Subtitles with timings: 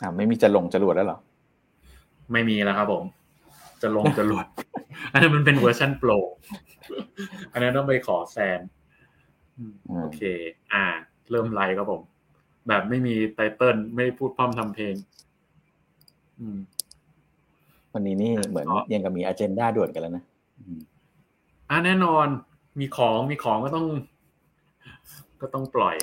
[0.00, 1.18] อ่าไม่มีจะลงจรวดแล้วหรอ
[2.32, 3.04] ไม่มีแล้วครับผม
[3.82, 4.46] จะลงจรวด
[5.12, 6.10] อันนั้นมันเป็นเวอร์ชันโปร
[7.52, 8.60] อันนั้นต้องไปขอแซน
[10.00, 10.20] โอเค
[10.72, 10.84] อ่า
[11.30, 12.02] เริ่มไลฟ์ครับผม
[12.68, 14.94] แบบไม่มีไตเติลไม่พูดพร่ำทำเพลง
[16.40, 16.58] อืม
[17.92, 20.24] วันนี้นี่เหมือนยังกับมีอเจนดาด่วนกันแล้วนะ
[21.70, 22.26] อ่าแน่นอน
[22.80, 23.86] มีของมีของก็ต้อง
[25.40, 25.96] ก็ต้องปล่อย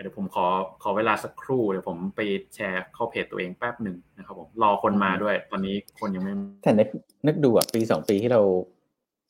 [0.00, 0.46] เดี๋ยวผมขอ
[0.82, 2.20] ขอเวลาสักครู่เดี๋ยวผมไป
[2.54, 6.88] แชร์เข้าเพจตัวเองแป๊บหนึ่งนะครับผมรอคนมาด้วย ตอนนี้คนยังไม่แต่นึก
[7.26, 8.42] นึกดูอะปีสองปีที่เรา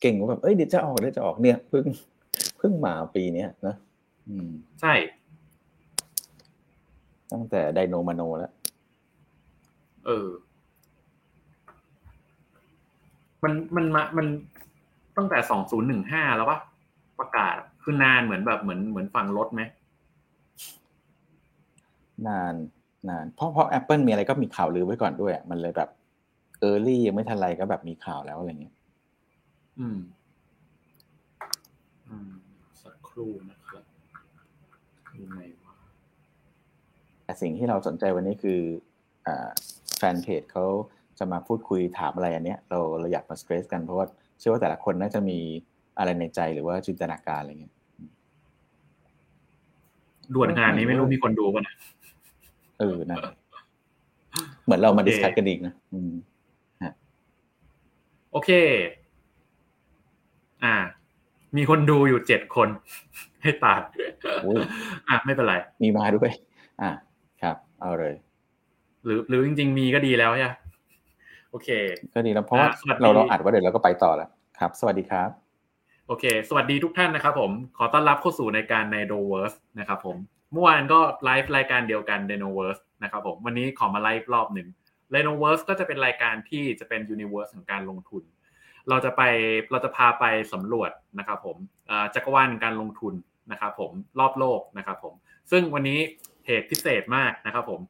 [0.01, 1.85] เก่งว่าแบบเอ้ยเดี๋ยวจะออกเดี๋ยวจะออกเนี่ยเพิ่ง
[2.59, 3.75] เพิ่งมาปีเนี้ยนะ
[4.29, 4.49] อืม
[4.81, 4.95] ใช่
[7.33, 8.53] ตั้งแต่ไดโนมาโนแล้ว
[10.07, 10.29] เออ
[13.43, 14.27] มันมันมามัน
[15.17, 16.59] ตั้งแต่สองศูนย์หนึ่งห้าแล้วปะ
[17.19, 19.63] ประกาศคือนานเหมือนแบบเหมือนเหมือนฟังรถไหม
[22.29, 22.55] นาน
[23.09, 25.91] นานเพราะเพราะ Apple มีอะไรก็มีข่าวลือไว้ก่อนด้วย มันเลยแบบ
[26.61, 28.75] เออร์ลี่ยังไม่ทันไรก็แบบมีข่าวแล้วอะไรเงี้ย
[29.79, 29.99] อืม
[32.09, 32.33] อืม
[32.83, 33.85] สักครู่นะครับ
[35.23, 35.75] ยังไงวะ
[37.25, 38.61] แต่สิ่งที่เราสนใจวันนี้คือ
[39.27, 39.49] อ่า
[39.99, 40.67] แฟนเพจเขา
[41.19, 44.07] จะมาพูดคุยถามอะไรอันเนี้ย เราเราอยากมาสเตรสกันเพราะว่า
[44.39, 45.39] เชื่อว่าแต่ละคนน่าจะมี
[45.99, 47.75] อะไรในใจหรือว่าจินตนาการอะไรเงี้ย
[50.35, 51.75] ด่วนงานนี้ไม่รู้มีคนดูป่ะนะ
[52.79, 53.19] เออนะ
[54.65, 56.13] เหมือนเรามา discuss กันอีกนะอืม
[58.33, 58.51] โอเค
[60.65, 60.75] อ่า
[61.57, 62.69] มีคนดูอยู่เจ็ดคน
[63.43, 63.83] ให้ตาด
[65.09, 66.31] อะไม่เป็นไร มีมาด้วย
[66.83, 66.91] อ่า
[67.43, 68.15] ครับ เอาเลย
[69.05, 70.51] หรือ หรือจริง ๆ มีก็ดีแล้วใช่
[71.51, 71.69] โอเค
[72.15, 72.69] ก็ดีแล้วเพราะว่า
[73.01, 75.31] เราเราอัดว่าเดี๋ยวเราก็ไปต่อแล้วครับ สวัสดีครับ
[76.09, 80.17] โอเค สวัสดีทุกท่านนะครับผม ขอต้อนรับเข้าสู่ในการ Dinoverse นะครับผม
[80.55, 84.69] เมื่อวานก็ไลฟ์รายการเดียวกัน d e n o v e r s e นะครับผมวันนี้ขอมาไลฟ์รอบหนึ่ง
[85.15, 88.23] d e n o v e r s e ก็จะเป็นรายการที่จะเป็น Universe ของการลงทุน
[88.89, 89.23] เราจะไป
[89.71, 91.57] เราจะพาไปสำรวจนะครับผม
[92.15, 93.15] จักรวาลการลงทุน
[93.51, 95.15] นะครับผมรอบโลกนะครับผม
[95.51, 95.99] ซึ่งวันนี้
[96.47, 97.81] เหตุพิเศษมากนะครับผม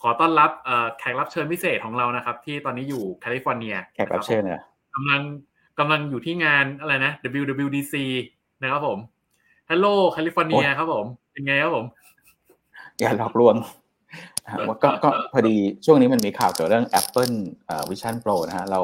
[0.00, 0.50] ขอต้อนรับ
[0.98, 4.60] แขกรับเชิญพิเศษของเรานะครับ ที่ตอนนี้อยู่แคลิฟอร์เนียแขกรับเชิญเนี่ย
[4.94, 5.22] กำลัง
[5.78, 7.94] กำลังอยู่ที่งานอะไรนะ WWDC
[8.62, 8.98] นะครับผม
[9.70, 11.86] Hello แคลิฟอร์เนียครับผม เป็นไงครับผม
[13.00, 13.56] อย่าหลอกลวง
[14.82, 17.36] ก็ก็พอดีช่วงนี้มันมีข่าวเกี่ยวเรื่อง Apple
[17.90, 18.80] Vision Pro นะฮะเรา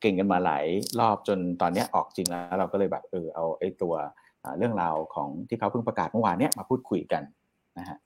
[0.00, 0.64] เก็งกันมาหลาย
[1.00, 3.94] รอบจนตอนนี้ออกจริงแล้ว เราก็เลยแบบเออเอาไอ้ตัว
[4.58, 7.22] เรื่องราวของที่เขาเพิ่งประกาศเมื่อวานเนี้ยมาพูดคุยกัน
[7.78, 7.98] นะฮะ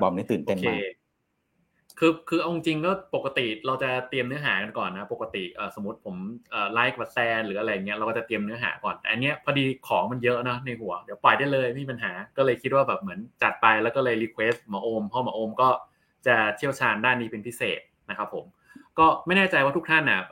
[0.00, 0.78] บอมนี่ตื่นเต้นมาก
[1.98, 5.44] คือคือเอาจริงก็ปกติเราจะเตรียมเนื้อหากันก่อนนะ ปกติ
[5.74, 6.16] สมมติผม
[6.72, 15.68] ไลฟ์กับแซนหรืออะไรเงี้ยเราก็จะเตรียมเนื้อหาก่อนแต่อันเนี้ยพอดีของมันเยอะนะในหัว เดี๋ยวปล่อยได้เลยไม่มีปัญหาก็เลยคิดว่าแบบเหมือนจัดไปแล้วก็เลย request หมอโอมเพราะหมอโอมก็
[16.26, 18.44] จะเชี่ยวชาญด้านนี้เป็นพิเศษนะครับผม
[18.98, 20.22] ก็ไม่แน่ใจว่าทุกท่านนะ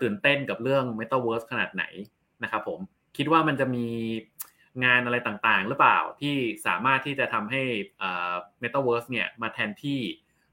[0.00, 1.84] ตื่นเต้นกับเรื่อง Metaverse ขนาดไหน
[2.42, 2.80] นะครับผม
[3.16, 3.86] คิดว่ามันจะมี
[4.84, 6.36] งานอะไรต่างๆ หรือเปล่าที่
[6.66, 7.62] สามารถที่จะทำให้
[8.62, 10.00] Metaverse เนี่ยมาแทนที่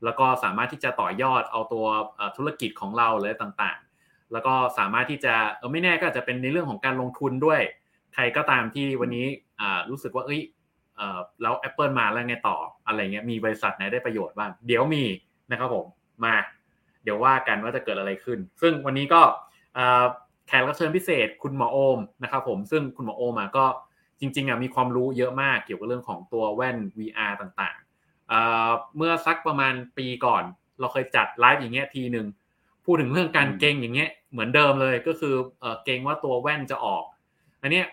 [0.03, 1.85] แล้วก็สามารถที่จะต่อยอดเอาตัว
[2.37, 7.61] ธุรกิจของเราเลยต่างๆ แล้วก็สามารถที่จะเออไม่แน่ก็อาจจะเป็นในเรื่องของการลงทุนด้วย
[8.13, 9.25] ใครก็ตามที่วันนี้
[9.89, 10.41] รู้สึกว่าเอ้ย
[11.41, 15.03] แล้ว Apple มาแล้วไงต่ออะไรเงี้ยมีบริษัทไหนได้ประโยชน์บ้าง เดี๋ยวมี
[15.51, 15.85] นะครับผม
[16.25, 16.35] มา
[17.03, 19.21] เดี๋ยวว่ากันว่าจะเกิดอะไรขึ้น ซึ่งวันนี้ก็
[20.47, 23.65] แขกรับเชิญพิเศษคุณหมอโอมนะครับผมซึ่งคุณหมอโอมก็
[24.19, 27.77] จริงๆมีความรู้เยอะมากเกี่ยวกับเรื่องของตัวแว่น VR ต่าง
[28.97, 30.43] เมื่อสักประมาณปีก่อน
[30.79, 32.27] เราเคยจัดไลฟ์อย่างเงี้ยทีหนึ่ง
[32.85, 35.35] พูดถึงเรื่องการเก่งอย่างเงี้ยเหมือนเดิมเลยก็คือ
[35.85, 37.03] เก่งว่าตัวแว่นจะออก
[37.61, 37.85] อันเนี้ย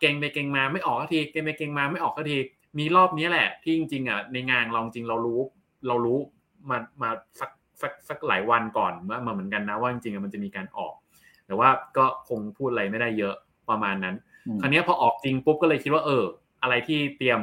[0.00, 2.36] เก่งไปเก่งมาไม่ออกทีเก่งไปเก่งมาไม่ออกที
[2.78, 5.40] มีรอบนี้แหละที่จริงๆอะในงานเราจริงเรารู้
[5.86, 6.18] เรารู้
[6.70, 7.10] มามา
[7.40, 7.50] สัก
[7.82, 8.92] สักสักหลายวันก่อน
[9.26, 10.94] มาเหมือนกันนะว่าจริงๆมันจะมีการออก
[11.46, 13.34] แต่ว่าก็คงพูดอะไรไม่ได้เยอะ
[13.70, 14.16] ประมาณนั้น
[14.60, 16.24] คราวนี้พอออกจริงปุ๊บก็เลยคิดว่าเออ
[16.66, 17.40] อะไรที่เตรียม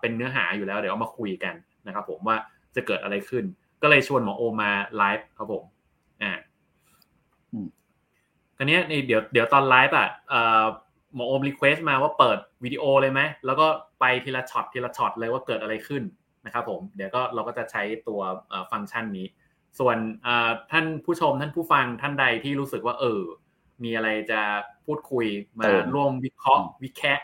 [0.00, 1.54] เป็นเนื้อหาอยู่แล้วเดี๋ยวเอามาคุยกัน
[1.86, 2.36] นะครับผมว่า
[2.76, 3.44] จะเกิดอะไรขึ้น
[3.82, 5.64] ก็เลยชวนหมอโอมาไลฟ์ครับผม
[6.22, 6.32] อ่า
[8.56, 10.08] คราวนี้เดี๋ยวเดี๋ยวตอนไลฟ์อะ
[11.14, 13.66] หมอโอม request มาว่าเปิดวิดีโอเลยไหมแล้วก็
[14.00, 16.02] ไปทีละช็อตทีละช็อตเลยว่าเกิดอะไรขึ้น
[16.46, 18.20] นะครับผมเดี๋ยวก็เราก็จะใช้ตัว
[18.72, 19.26] ฟังก์ชันนี้
[19.78, 19.96] ส่วน
[20.70, 23.20] ท่านผู้ชมท่านผู้ฟังท่านใดที่รู้สึกว่าเออ
[23.84, 24.40] มีอะไรจะ
[24.84, 25.26] พูดคุย
[25.60, 27.20] มาร่วมวิเคราะห์วิแคะ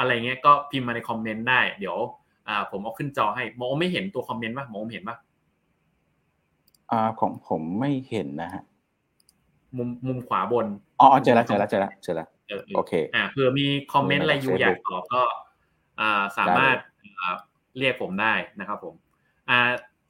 [0.00, 1.98] อะไรเงี้ยก็พิมพ์มาในคอมเมนต์ได้ เดี๋ยว
[2.48, 5.16] อ่า ผมเอาขึ้นจอให้มองไม่เห็นตัวคอมเมนต์ป่ะมองเห็นป่ะ
[6.90, 8.62] อ่าของผมไม่เห็นนะฮะ
[9.76, 10.66] มุมมุมขวาบน
[11.00, 12.28] อ๋อเจอแล้วเจอแล้วเจอแล้วเจอแล้ว
[12.76, 15.22] โอเคอ่าเผื่อมีคอมเมนต์อะไรอยู่อยากตอบก็
[16.00, 16.76] อ่าสามารถ
[17.78, 18.94] เรียกผมได้นะครับผม
[19.48, 19.58] อ่า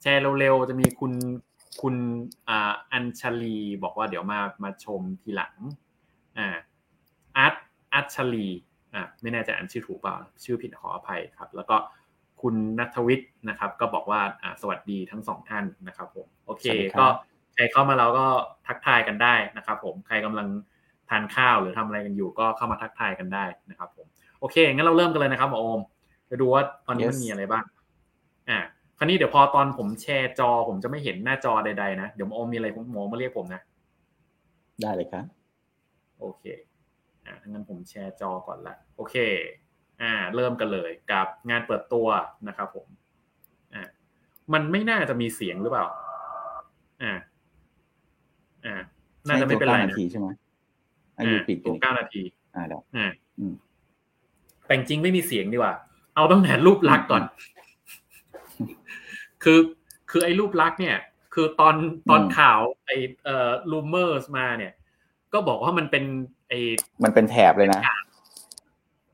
[0.01, 1.13] แชร์เร็วๆจะมีคุณ
[1.81, 1.95] คุณ
[2.49, 5.53] อ่าอัญชลีบอกว่าเดี๋ยวมามาชมทีหลัง
[6.37, 6.47] อ่า
[7.37, 7.55] อาร์ต
[7.93, 8.47] อาร์ชลี
[8.93, 11.75] อ่าไม่แน่ใจอ่านชื่อถูกเปล่า ชื่อผิดขออภัยครับ แล้วก็
[12.41, 16.65] คุณนัทวิทย์นะครับ ก็บอกว่าอ่าสวัสดีทั้งสองท่านนะครับผมโอเค
[16.99, 17.05] ก็
[17.53, 18.27] ใครเข้ามาแล้วก็
[18.67, 20.47] ทักทายกันได้นะครับ ผมใครกำลัง
[21.09, 24.07] ทานข้าวหรือทำอะไรกันอยู่ ก็เข้ามาทักทายกันได้นะครับ ผม
[24.39, 25.81] โอเคงั้นเราเริ่มกันเลยนะครับหมอโอม
[26.29, 27.63] จะดูว่าตอนนี้มันมีอะไรบ้าง
[28.49, 28.59] อ่า
[28.97, 33.61] คราวนี้เดี๋ยวพอตอนผมแชร์จอ ผมจะไม่เห็นหน้าจอใดๆนะเดี๋ยวหมอโอมมีอะไรหมอมาเรียกผมนะ
[34.81, 35.25] ได้เลยครับ
[36.19, 36.43] โอเค
[37.25, 39.15] อ่างั้นผมแชร์จอก่อนละโอเค
[40.01, 42.07] อ่าเริ่มกันเลยกับงานเปิดตัว
[42.47, 42.87] นะครับผม
[43.73, 43.83] อ่า
[44.53, 45.85] มันไม่น่าจะมีเสียงหรือเปล่า
[47.03, 47.13] อ่า
[48.65, 48.75] อ่า
[49.27, 50.27] น่าจะไม่เป็นไรนะนาทีใช่ไหม
[51.17, 52.21] อายุปิดตัวเก้านาที
[52.55, 53.11] อ่าเดี๋ยวอ่า
[54.65, 55.73] แต่จริงไม่มีเสียงดีกว่า
[56.15, 57.23] เอาต้องแต่รูปลักษณ์ก่อน
[59.43, 59.59] คือ
[60.09, 60.97] คือไอ้รูปลักษณ์เนี่ย
[61.33, 61.75] คือตอน
[62.09, 64.73] ตอนข่าวไอ้เอ่อลูเมอร์สมาเนี่ย
[65.33, 66.03] ก็บอกว่ามันเป็น
[66.49, 66.59] ไอ้
[67.03, 67.81] มันเป็นแถบเลยนะ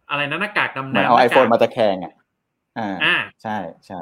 [0.10, 2.14] อะไรนะหน้ากากดำน้ำเอาไอโฟนมาตะแคงอะ
[3.04, 4.00] อ่าใช่ใช่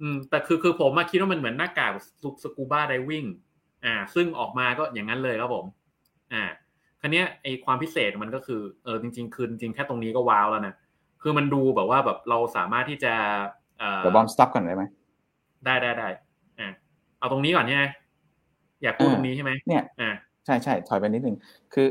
[0.00, 1.92] อืมแต่คือคือผมมาคิดว่ามันเหมือนหน้ากาก
[2.42, 3.24] สกูบ้าไดวิ่ง
[3.84, 5.64] อ่า ซึ่งออกมาก็อย่างนั้นเลยครับผม
[6.32, 6.44] อ่า
[7.00, 10.74] คันนี้ไอความพิเศษมันก็คือเออจริง ๆ คือจริงแค่ตรงนี้ก็ว้าวแล้วนะ
[11.22, 13.14] คือมันดูแบบว่าแบบเราสามารถที่จะ
[13.78, 14.84] เดี๋ยวบอม stop ก่อนได้ไหม
[15.64, 16.08] ได้ได้ได้
[16.58, 16.68] อ่า
[17.18, 17.84] เอาตรงนี้ก่อนใช่ไหม
[18.82, 20.10] อยากพูดตรงนี้ใช่ไหมเนี่ยอ่า
[20.48, 21.36] ใช่ใช่ถอยไปนิดนึง
[21.72, 21.88] คือ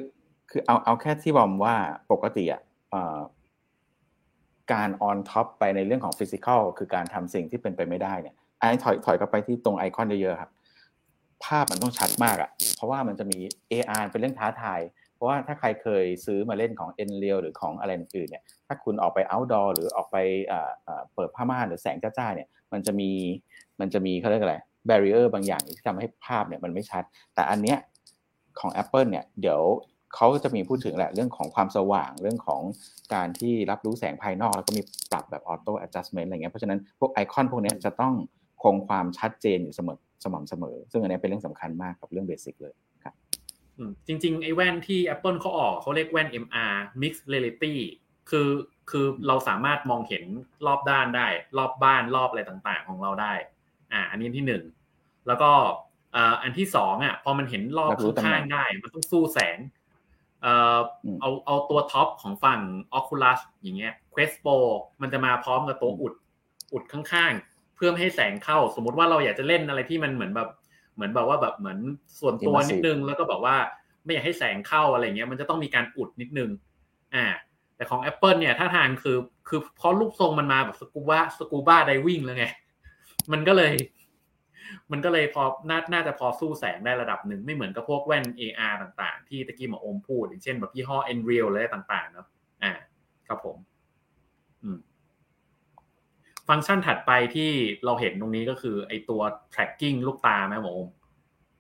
[0.49, 1.75] คือเอาเอาแค่ที่บอมว่า
[2.11, 2.61] ปกติอะ
[4.73, 10.51] การ on top ไปในเรื่องของ physical คือการทำสิ่งที่เป็นไปไม่ได้เนี่ยไอ้ถอยถอยกลับไปที่ตรงไอคอนเยอะๆครับ
[11.45, 13.39] ภาพมันต้องชัดมากอะ เพราะว่ามันจะมี
[13.71, 14.79] AR เป็นเรื่องท้าทาย
[15.15, 20.17] เพราะว่าถ้าใครเคยซื้อมาเล่นของ n r e a l หรือของอะไรอื่นเนี่ย ถ้าคุณออกไป outdoor หรือออกไป
[21.13, 23.11] เปิดผ้าม่านหรือแสงจ้าๆเนี่ย มันจะมี
[23.79, 24.57] มันจะมีเขาเรียกอะไร
[24.89, 27.03] barrier บางอย่างที่ทำให้ภาพเนี่ยมันไม่ชัด
[27.35, 27.77] แต่อันเนี้ย
[28.59, 29.61] ของ Apple เนี่ยเดี๋ยว
[30.15, 32.61] เขาจะมีพูดถึงแหละเรื่องของความสว่างเรื่องของ
[33.13, 34.81] การที่รับรู้แสงภายนอก แล้วก็มี
[35.11, 38.13] ปรับแบบ auto adjustment อะไรเงี้ยเพราะฉะนั้นพวกไอคอนพวกนี้จะต้อง
[38.63, 42.73] คงความชัดเจนอยู่เสมอสม่ำเสมอ ซึ่งอันนี้เป็นเรื่องสำคัญมากกับเรื่องเบสิกเลย
[43.03, 43.15] ครับ
[44.07, 47.75] จริงๆไอ้แว่นที่ Apple เขาออกเขาเรียกแว่น MR Mixed Reality
[48.29, 48.49] คือ
[48.89, 50.23] คือเราสามารถมองเห็น
[50.67, 51.27] รอบด้านได้
[51.57, 53.33] รอบบ้านรอบอะไรต่างๆ ของเราได้
[53.91, 54.63] อ่า อันนี้ที่หนึ่ง
[55.27, 55.51] แล้วก็
[56.41, 57.91] อันที่สองอะพอมันเห็นรอบ
[58.23, 59.57] ข้างๆได้ มันต้องสู้แสง
[60.41, 60.79] เอ่อ
[61.21, 62.59] เอาเอาตัวท็อปของฝั่ง
[62.97, 64.57] Oculus อย่างเงี้ย Quest Pro
[65.01, 66.13] มันจะมาพร้อมกับตัวอุด
[66.73, 70.49] อุดข้างๆ เพื่อให้แสงเข้า สมมติว่าเราอยากจะเล่นอะไรที่มันเหมือนแบบ
[70.95, 71.79] เหมือนแบบว่าแบบเหมือน
[72.19, 73.55] ส่วนตัวนิดนึง แล้วก็แบบว่า
[74.03, 76.49] ไม่อยากให้แสงเข้าอะไรเงี้ย มันจะต้องมีการอุดนิดนึง
[77.15, 77.25] อ่า
[77.75, 79.17] แต่ของ Apple เนี่ยถ้าทางคือ
[79.47, 82.45] คือเพราะรูปทรงมันมาแบบสกูบ้าสกูบ้าไดวิ่งเลยไง
[83.31, 83.71] มันก็เลย
[84.91, 92.27] มันก็เลยพอน่าน่าจะพอสู้แสงได้ระดับหนึ่งไม่เหมือนกับพวกแว่น AR ต่างๆ ที่ตะกี้หมอโอมพูด อย่างเช่นแบบยี่ห้อ Nreal อะไรต่างๆเนาะ
[92.63, 92.71] อ่า
[93.27, 93.57] ครับผม
[94.63, 94.77] อืม
[96.47, 97.51] ฟังก์ชันถัดไปที่
[97.85, 99.21] เราเห็นตรงนี้ก็คือ ไอตัว
[99.53, 100.87] tracking ลูกตาไหมหมอโอม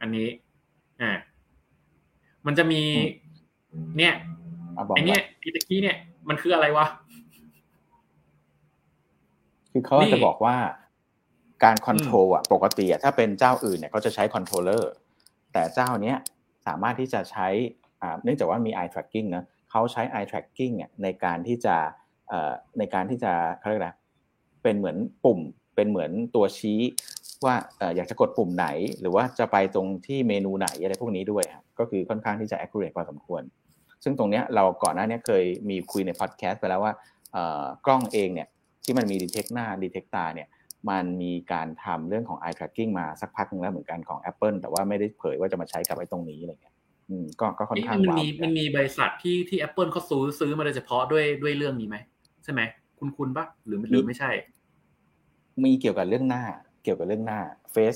[0.01, 0.27] อันนี้
[1.01, 1.11] อ่า
[2.45, 2.81] มันจะมี
[3.97, 4.13] เนี่ย
[4.95, 5.97] ไอเนี้ยอีตะกี้เนี่ย
[6.29, 6.87] มันคืออะไรวะ
[9.71, 10.55] คือเขาจะบอกว่า
[11.63, 14.91] การ control อะปกติอะถ้าเป็นเจ้าอื่นเนี่ยเขาจะใช้ controller
[15.53, 16.17] แต่เจ้าเนี้ย
[16.67, 17.47] สามารถที่จะใช้
[18.01, 21.75] อ่าเนื่องจากว่ามี eye tracking นะเขาใช้ eye tracking เนี่ยในการที่จะ
[22.29, 23.91] เอ่อในการที่จะเขาเรียกอะไร
[24.63, 25.39] เป็นเหมือนปุ่ม
[25.75, 26.79] เป็นเหมือนตัวชี้
[27.45, 27.55] ว่า
[27.95, 28.67] อยากจะกดปุ่มไหน
[28.99, 33.41] หรือว่าจะไปตรงที่เมนูไหนอะไรพวกนี้ด้วยครับก็คือค่อนข้างที่จะ accurate พอสมควร
[34.03, 36.93] ซึ่งตรงนี้เราก่อนหน้านี้เคยมีคุยในพอดแคสต์ไปแล้วว่า
[37.85, 38.47] กล้องเองเนี่ย
[38.83, 40.47] ที่มันมี detect หน้า detect ตาเนี่ย
[40.89, 46.75] มันมีการทำเรื่องของ eye tracking มาสักพักนึงแล้วเหมือนกันของ Apple แต่ว่าไม่ได้เผยว่าจะมาใช้กับไอ้ตรงนี้อะไรเงี้ย
[47.39, 51.97] ก็ก็ค่อนข้างมันมีมันมีบริษัทที่ที่ Apple เขาซื้อซื้อมาโดยเฉพาะด้วยด้วยเรื่องนี้ไหม
[52.43, 52.61] ใช่ไหม
[52.99, 54.31] คุณคุณปะหรือหรือไม่ใช่
[55.63, 56.43] มีเกี่ยวกับเรื่องหน้า
[56.83, 57.39] เกี่ยวกับเรื่องหน้า
[57.71, 57.95] เฟซ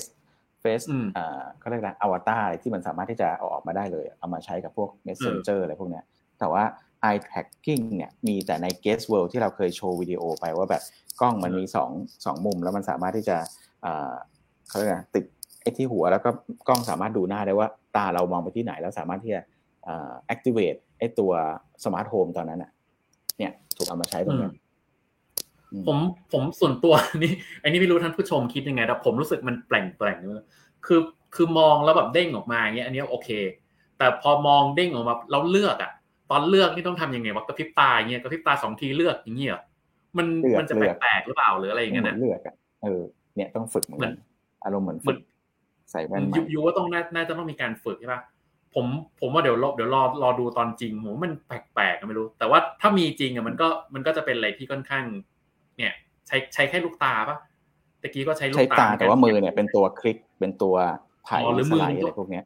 [0.60, 0.82] เฟซ
[1.16, 6.04] อ่าเขาเรียกอะไรอวตารที่มันสามารถที่จะเอาออกมาได้เลย เอามาใช้กับพวก Messenger อะไรพวกเนี้ย
[6.38, 6.64] แต่ว่า
[7.08, 10.82] eye tracking เนี่ยมีแต่ใน guest world ที่เราเคยโชว์วิดีโอไปว่าแบบ
[11.20, 11.90] กล้องมันมีสอง
[12.24, 13.36] สองมุม แล้วมันสามารถที่จะ
[14.68, 15.24] เขาเรียกติด
[15.62, 16.30] ไอ้ที่หัวแล้วก็
[16.68, 19.40] กล้องสามารถดูหน้าได้ว่าตาเรามองไปที่ไหน แล้วสามารถที่จะ
[20.34, 21.32] activate ไอ้ตัว
[21.84, 22.70] smart home ตอนนั้นอะ
[23.38, 24.50] เนี่ยถูกเอามาใช้ตรงนี้
[25.86, 25.98] ผม
[26.32, 27.32] ผมส่วนตัวนี่
[27.62, 30.18] อันนี้ไม่รู้ท่านผู้ชมคิดยังไงแต่ผมรู้สึกมันแปลกแปลก
[30.86, 31.00] คือ
[31.34, 33.28] คือมองแล้วแบบเด้งออกมาอย่างเงี้ยอันนี้โอเค
[33.98, 35.92] แต่พอมองเด้งออกมาเราเลือกอะ
[36.32, 39.60] ตอนเลือกนี่ต้องทำยังไงวะกระพริบตาอย่างเงี้ยกระพริบตาสองทีเลือกอย่างเงี้ย
[40.18, 40.26] มัน
[40.58, 43.02] มันจะแปลกๆหรือเปล่าหรืออะไรอย่างเงี้ยนะเลือกอะเออ
[43.36, 44.14] เนี่ยต้องฝึกเหมือน
[44.64, 45.18] อารมณ์เหมือนฝึก
[45.90, 46.24] ใส่แว่น
[46.54, 48.22] ยุว่าต้องน่าจะต้องมีการฝึกใช่ปะ
[48.74, 48.86] ผม
[49.20, 55.04] ผมว่าเดี๋ยวรอเดี๋ยวรอรอดูตอนจริงผมมันแปลกๆไม่รู้ แต่ว่าถ้ามีจริงอะมันก็มันก็จะเป็นอะไรที่ค่อนข้าง
[55.78, 55.92] เนี่ย
[56.26, 57.38] ใช้ใช้แค่ลูกตาปะ
[58.02, 60.74] ตะกี้ก็ใช้ลูกตาแต่ว่ามือเนี่ยเป็นตัวคลิกเป็นตัว
[61.28, 62.44] ถ่ายหรือมืออะไรพวกเนี้ย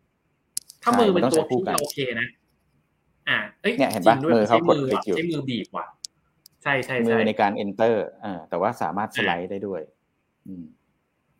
[0.83, 2.29] ถ้ามือเป็นตัวคลิกโอเคนะ
[3.29, 5.87] อ่าเอ้ยเนี่ยเห็นปะมือเขากดคลิกอยู่ใช้มือบีบว่ะ
[6.63, 9.81] ใช่ใช่มือในการ enter อ่าแต่ว่าสามารถสไลด์ได้ด้วย
[10.47, 10.65] อืม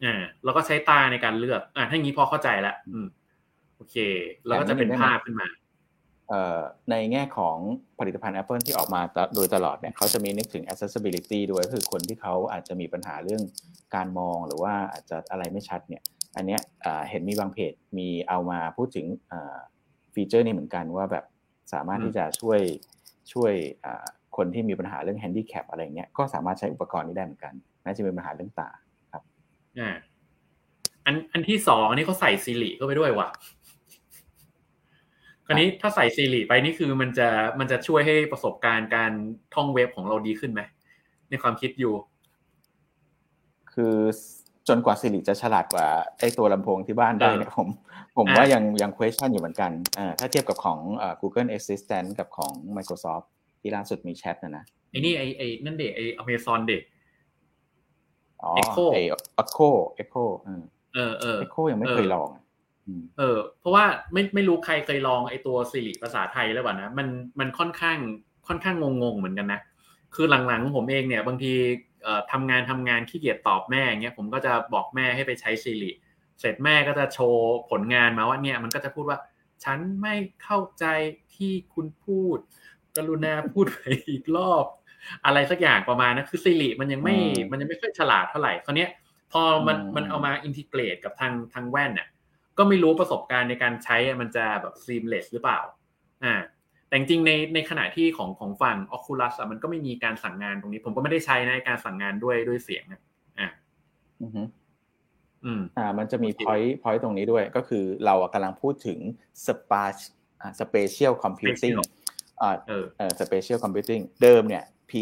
[0.05, 3.07] อ่าแล้วก็ใช้ตาในการเลือก อ่าถ้างี้พอเข้าใจแล้วอืม
[3.77, 3.97] โอเค
[4.47, 5.49] แล้วก็จะเป็นภาพขึ้นมา
[6.91, 7.57] ในแง่ของ
[7.99, 9.01] ผลิตภัณฑ์ Apple ที่ออกมา
[9.35, 13.43] โดยตลอดเนี่ยเขาจะมีนึกถึง accessibility ด้วยคือคนที่เขาอาจจะมีปัญหาเรื่อง
[13.95, 16.03] การมองหรือว่าอาจจะอะไรไม่ชัดเนี่ย
[16.37, 16.61] อันเนี้ย
[17.11, 19.07] เห็นมีบางเพจมีเอามาพูดถึง
[20.15, 21.25] ฟีเจอร์นี้เหมือนกันว่าแบบ
[21.73, 22.61] สามารถที่จะช่วย
[23.33, 23.53] ช่วย
[24.37, 27.55] คนที่มีปัญหาเรื่องแฮนดี้แคปอะไรเงี้ยก็สามารถใช้อุปกรณ์นี้ได้เหมือนกัน
[27.85, 28.69] น่าจะมีปัญหาเรื่องตา
[29.13, 29.23] ครับ
[29.79, 29.91] อ่า
[31.07, 33.29] อันอันที่สองอันนี้เขาใส่ Siri เข้าไปด้วยว่ะ
[35.47, 39.13] คราวนี้ถ้าใส่ Siri ไปนี่คือมันจะมันจะช่วยให้ประสบการณ์การ
[39.55, 40.61] ท่องเว็บของเราดีขึ้นไหม
[41.31, 41.95] ในความคิดอยู่
[43.73, 43.97] คือ
[44.69, 45.87] จนกว่าซีรีจะฉลาดกว่า
[46.19, 47.69] ไอ้ตัวลำโพงที่บ้านได้เนี่ยผม
[48.17, 50.79] ผมว่ายังยัง question อยู่เหมือนกันอ่าถ้าเทียบกับของ
[51.21, 53.27] Google Assistant กับของ Microsoft
[53.61, 56.79] ที่ล่าสุดมีแชทนะนะไอ้นี่ไอ้ไอ้นั่นเด็ไอ้ Amazon เด็
[58.43, 58.87] อ๋อ Echo
[59.43, 59.71] Echo
[60.03, 60.25] Echo
[60.95, 62.29] เออเออ Echo ยังไม่เคยลอง
[63.19, 67.09] เออ เพราะว่าไม่ไม่รู้ใครเคยลองไอตัวสิริภาษาไทยแล้วป่ะนะมัน
[67.41, 67.99] มันค่อนข้าง
[68.49, 69.61] ค่อนข้างงงๆเหมือนกันนะ
[70.15, 71.86] คือหลังๆผมเองเนี่ย บางทีเอ่อ
[72.33, 75.91] ทำงานทำงานขี้เกียจตอบแม่เงี้ยผมก็จะบอกแม่ให้ไปใช้สิริ
[76.41, 79.19] เสร็จแม่ก็จะโชว์ผลงานมาว่าเนี่ยมันก็จะพูดว่า
[79.65, 80.85] ฉันไม่เข้าใจ
[81.35, 82.39] ที่คุณพูด
[82.97, 84.65] กรุณาพูดไปอีกรอบ
[85.27, 87.17] อะไรสักอย่างประมาณนะคือสิริมันยังไม่
[87.51, 88.87] มันยังไม่ค่อยฉลาดเท่าไหร่คราวนี้
[89.33, 92.09] พอมันมันเอามาอินทิเกรตกับทางทางแว่นเนี่ย
[92.59, 95.61] ก็ไม่รู้ประสบการณ์ในการใช้มันจะแบบ seamless หรือเปล่า
[96.25, 96.35] อ่า
[96.89, 102.85] แต่จริงในในขณะที่ของของฝั่ง Oculus อะมันก็ไม่มีการสั่งงานตรงนี้ ผมก็ไม่ได้ใช้ในการสั่งงานด้วยด้วยเสียง
[103.39, 103.49] อ่า
[104.23, 104.31] อือ
[105.45, 108.99] อืมอ่า มันจะมี point point ตรงนี้ด้วย ก็คือเรากำลังพูดถึง
[109.47, 109.85] spa
[110.61, 111.77] spatial computing
[112.43, 114.93] อ่าเออ spatial computing เดิมเนี่ย P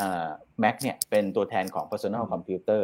[0.00, 0.28] อ่า
[0.62, 2.82] Mac เนี่ยเป็นตัวแทนของ personal computer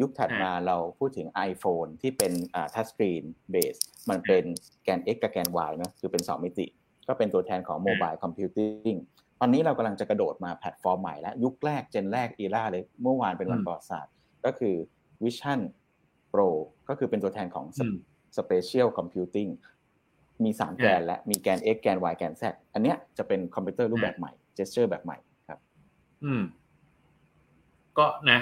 [0.00, 2.32] ยุคถัดมาเราพูดถึง iPhone ที่เป็น
[2.74, 3.74] touch screen base
[4.10, 4.44] มันเป็น
[4.84, 6.66] แกน X กับแกน Y นะคือเป็น 2 มิติ
[7.08, 8.94] ก็เป็นตัวแทนของ mobile computing
[9.40, 14.12] ตอนนี้เรากำลังจะกระโดดมาแพลตฟอร์มใหม่แล้ว ยุคแรก gen แรก era เลยเมื่อวานเป็นวันประวัติศาสตร์
[14.44, 14.74] ก็คือ
[15.22, 15.60] Vision
[16.32, 16.48] Pro
[16.88, 17.66] ก็คือเป็นตัวแทนของ
[18.36, 19.50] Spatial Computing
[20.44, 22.42] มี3แกนและมีแกน X แกน Y แกน Z
[22.74, 25.16] อันเนี้ยจะเป็นคอมพิวเตอร์รูปแบบใหม่ gesture แบบใหม่
[25.48, 25.58] ครับ
[26.24, 26.42] อืม
[27.98, 28.40] ก็นะ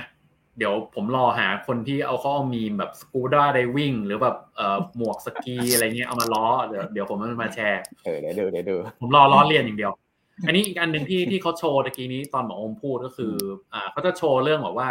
[0.59, 9.93] เดี๋ยวผมรอหาคนที่เอาข้อมีมแบบสกูด้าไดวิ่งหรือแบบเอ่อหมวกสกีอะไรเงี้ยเอามาล้อเดี๋ยวเดี๋ยวผมมาแชร์เออเดี๋ยวดูเดี๋ยวดูผมรอล้อเลียนอย่างเดียว
[10.47, 13.35] อันนี้อีกอันหนึ่งที่ที่เขาโชว์ตะกี้นี้ตอนหมอโอมพูดก็คือ
[13.73, 14.89] อ่าเขาจะโชว์เรื่องแบบว่า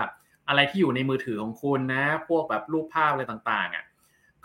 [0.47, 3.83] อะไรที่อยู่ในมือถือของคุณนะ พวกแบบรูปภาพอะไรต่าง ๆ อะ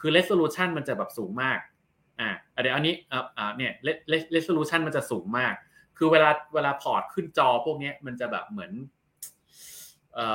[0.00, 1.58] คือ resolution มันจะแบบสูงมาก
[2.20, 2.28] อ่า
[2.62, 2.94] เดี๋ยวอันนี้
[3.38, 3.72] อ่าเนี่ย
[4.30, 5.54] resolution มันจะสูงมาก
[5.98, 8.72] คือเวลาเวลา port ขึ้นจอพวกนี้มันจะแบบเหมือน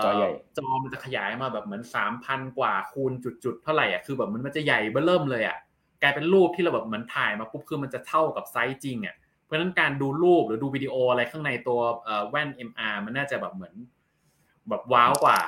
[0.06, 3.12] จอใหญ่จอมันจะขยายมาแบบเหมือนสามพันกว่าคูณ
[3.44, 5.58] จุดๆเท่าไหร่อะคือแบบมันมันจะใหญ่เบ้อเริ่มเลยอะ
[6.02, 11.80] กลายเป็นรูปที่เราแบบเหมือนถ่ายมาปุ๊บคือมันจะเท่ากับไซส์จริงอะเพราะฉะนั้นการดูรูปหรือดูวิดีโออะไรข้างในตัว
[12.30, 13.74] แว่น MR มันน่าจะแบบเหมือน
[14.70, 15.40] แบบว้าวกว่า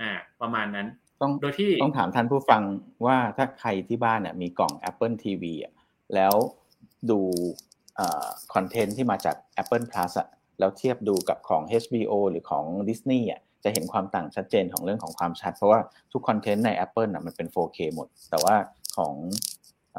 [0.00, 0.86] อ่า ประมาณนั้น
[1.20, 2.62] ต้องโดยที่ต้องถามท่านผู้ฟัง
[3.06, 5.72] ว่าถ้าใครที่บ้านเนี่ยมีกล่อง Apple TV อะ
[6.14, 6.34] แล้ว
[7.10, 7.20] ดู
[8.54, 10.28] คอนเทนต์ที่มาจาก Apple Plus อะ
[10.58, 15.80] แล้วเทียบดูกับของ HBO หรือของ Disney อะ จะเห็นความต่างชัดเจนของเรื่องของความชัด เพราะว่า
[16.12, 18.54] ทุกคอนเทนต์ใน Apple อะมันเป็น 4K หมด แต่ว่า
[18.96, 19.14] ของ
[19.96, 19.98] อ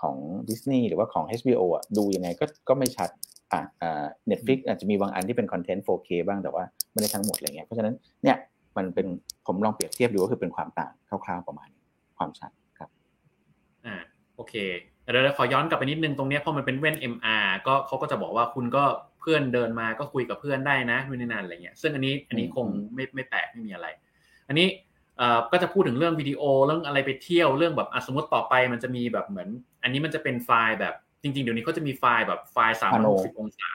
[0.00, 0.16] ของ
[0.48, 3.10] Disney หรือว่าของ HBO อะดูยังไงก็ก็ไม่ชัด
[3.52, 8.36] อะอ่า Netflix อาจจะมีบางอันที่เป็นคอนเทนต์ 4K บ้างแต่ว่าไม่ได้ทั้งหมดอะไรเงี้ยเพราะฉะนั้นเนี่ย
[8.76, 9.06] มันเป็น
[9.46, 11.68] ผมลองเปรียบเทียบดูก็คือเป็นความต่างคร่าวๆประมาณ
[12.18, 12.90] ความชัดครับ
[13.86, 13.96] อ่า
[14.36, 14.54] โอเค
[15.10, 18.84] เดี๋ยวขอย้อนกลับไปนิดนึงตรงนี้พอมันเป็นเว้น MR ก็เขาก็จะบอกว่าคุณก็
[19.20, 23.86] เพื่อนเดินมาก็คุยกับเพื่อนได้นะไม่นานอะไรเงี้ยซึ่งอันนี้อันนี้คงไม่ไม่แปลกไม่มีอะไร
[24.48, 24.68] อันนี้
[25.18, 29.48] เอ่อก็จะพูดถึงเรื่องวิดีโอเรื่องอะไรไปเที่ยวเรื่องแบบสมมติต่อไปมันจะมีแบบเหมือน
[29.82, 33.70] อันนี้มันจะเป็นไฟล์แบบจริง ๆ เดี๋ยวนี้เขาจะมีไฟล์แบบไฟล์สามร้อยหกสิบองศา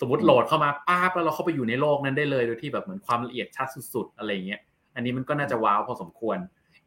[0.00, 4.60] สมมติโหลดเข้ามาป้าบแล้วเราเข้าไปอยู่ในโลกนั้นได้เลย โดยที่แบบเหมือนความละเอียดชัดสุดๆ อะไรเงี้ย
[4.94, 6.38] อันนี้มันก็น่าจะว้าวพอสมควร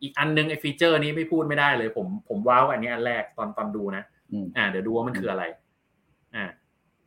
[0.02, 4.04] อีกอันนึงไอ้ฟีเจอร์นี้ไม่พูดไม่ได้เลย ผมผมว้าวอันนี้อันแรกตอนตอนดูนะ
[4.58, 5.44] อ่าเดี๋ยวดูว่ามันคืออะไร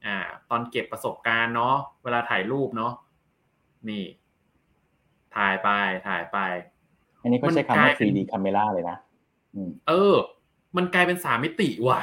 [0.06, 2.92] อ่าอ่า ตอนเก็บประสบการณ์เนาะเวลาถ่ายรูปเนาะ
[3.88, 4.04] นี่
[5.36, 5.68] ถ่ายไป
[6.08, 6.38] ถ่ายไป
[7.22, 8.96] อันนี้ก็ใช้คำว่า 3D camera เลยนะ
[9.88, 10.14] เออ
[10.76, 12.00] มันกลายเป็นสามมิติว่ะ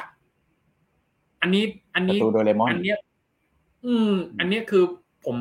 [1.42, 1.64] อันนี้
[1.96, 2.98] อันนี้ตูโดเรมอนอันเนี้ย
[3.86, 4.84] อืม อันนี้คือ
[5.26, 5.38] ผม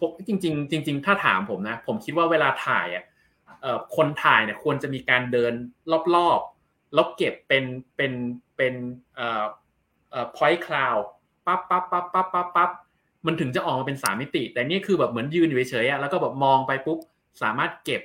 [0.00, 3.04] ผมจริงๆจริง ๆ ถ้าถามผมนะ ผมคิดว่าเวลาถ่ายอะ
[3.60, 5.52] เอ่อคนถ่ายเนี่ยควรจะมีการเดิน
[6.16, 7.64] รอบๆแล้วเก็บเป็น
[7.96, 8.12] เป็น
[8.56, 8.74] เป็น
[9.14, 9.44] เอ่อ
[10.10, 11.04] เอ่อ point cloud
[11.46, 12.70] ปั๊บปั๊บปั๊บปั๊บปั๊บปั๊บ
[13.26, 16.98] มันถึงจะออกมาเป็นสามมิติ แต่นี่คือแบบเหมือนยืนอยู่เฉยๆแล้วก็แบบมองไปปุ๊บ
[17.42, 18.02] สามารถเก็บ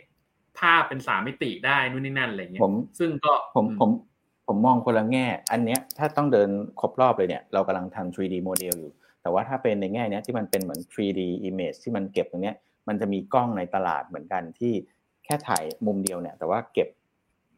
[0.59, 3.89] ภาพเป็นสามมิติได้นู่นนี่นั่นอะไรเงี้ยผมซึ่งก็ผมผม
[4.47, 8.91] ผมมองคนละแง่ อันเนี้ยถ้าต้องเดินครบรอบเลยเนี่ยเรากำลังทำ 3D โมเดลอยู่
[9.21, 12.55] แต่ว่าถ้าเป็นในแง่เนี้ยที่มันเป็นเหมือน 3D image ที่มันเก็บตรงเนี้ย
[12.87, 14.73] มันจะมีกล้องในตลาดเหมือนกันที่
[15.25, 16.87] แค่ถ่ายมุมเดียวเนี่ย แต่ว่าเก็บ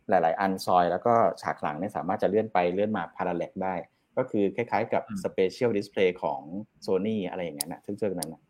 [0.10, 3.76] หลาย ๆ อันซอย แล้วก็ฉากหลังเนี่ยสามารถจะเลื่อนไปเลื่อนมาพาราเล็กได้
[4.20, 6.42] ก็คือคล้ายๆกับ Special Display ของ
[6.86, 8.42] Sony อะไรอย่างเงี้ยนะซึ่งเจอนั้นนะ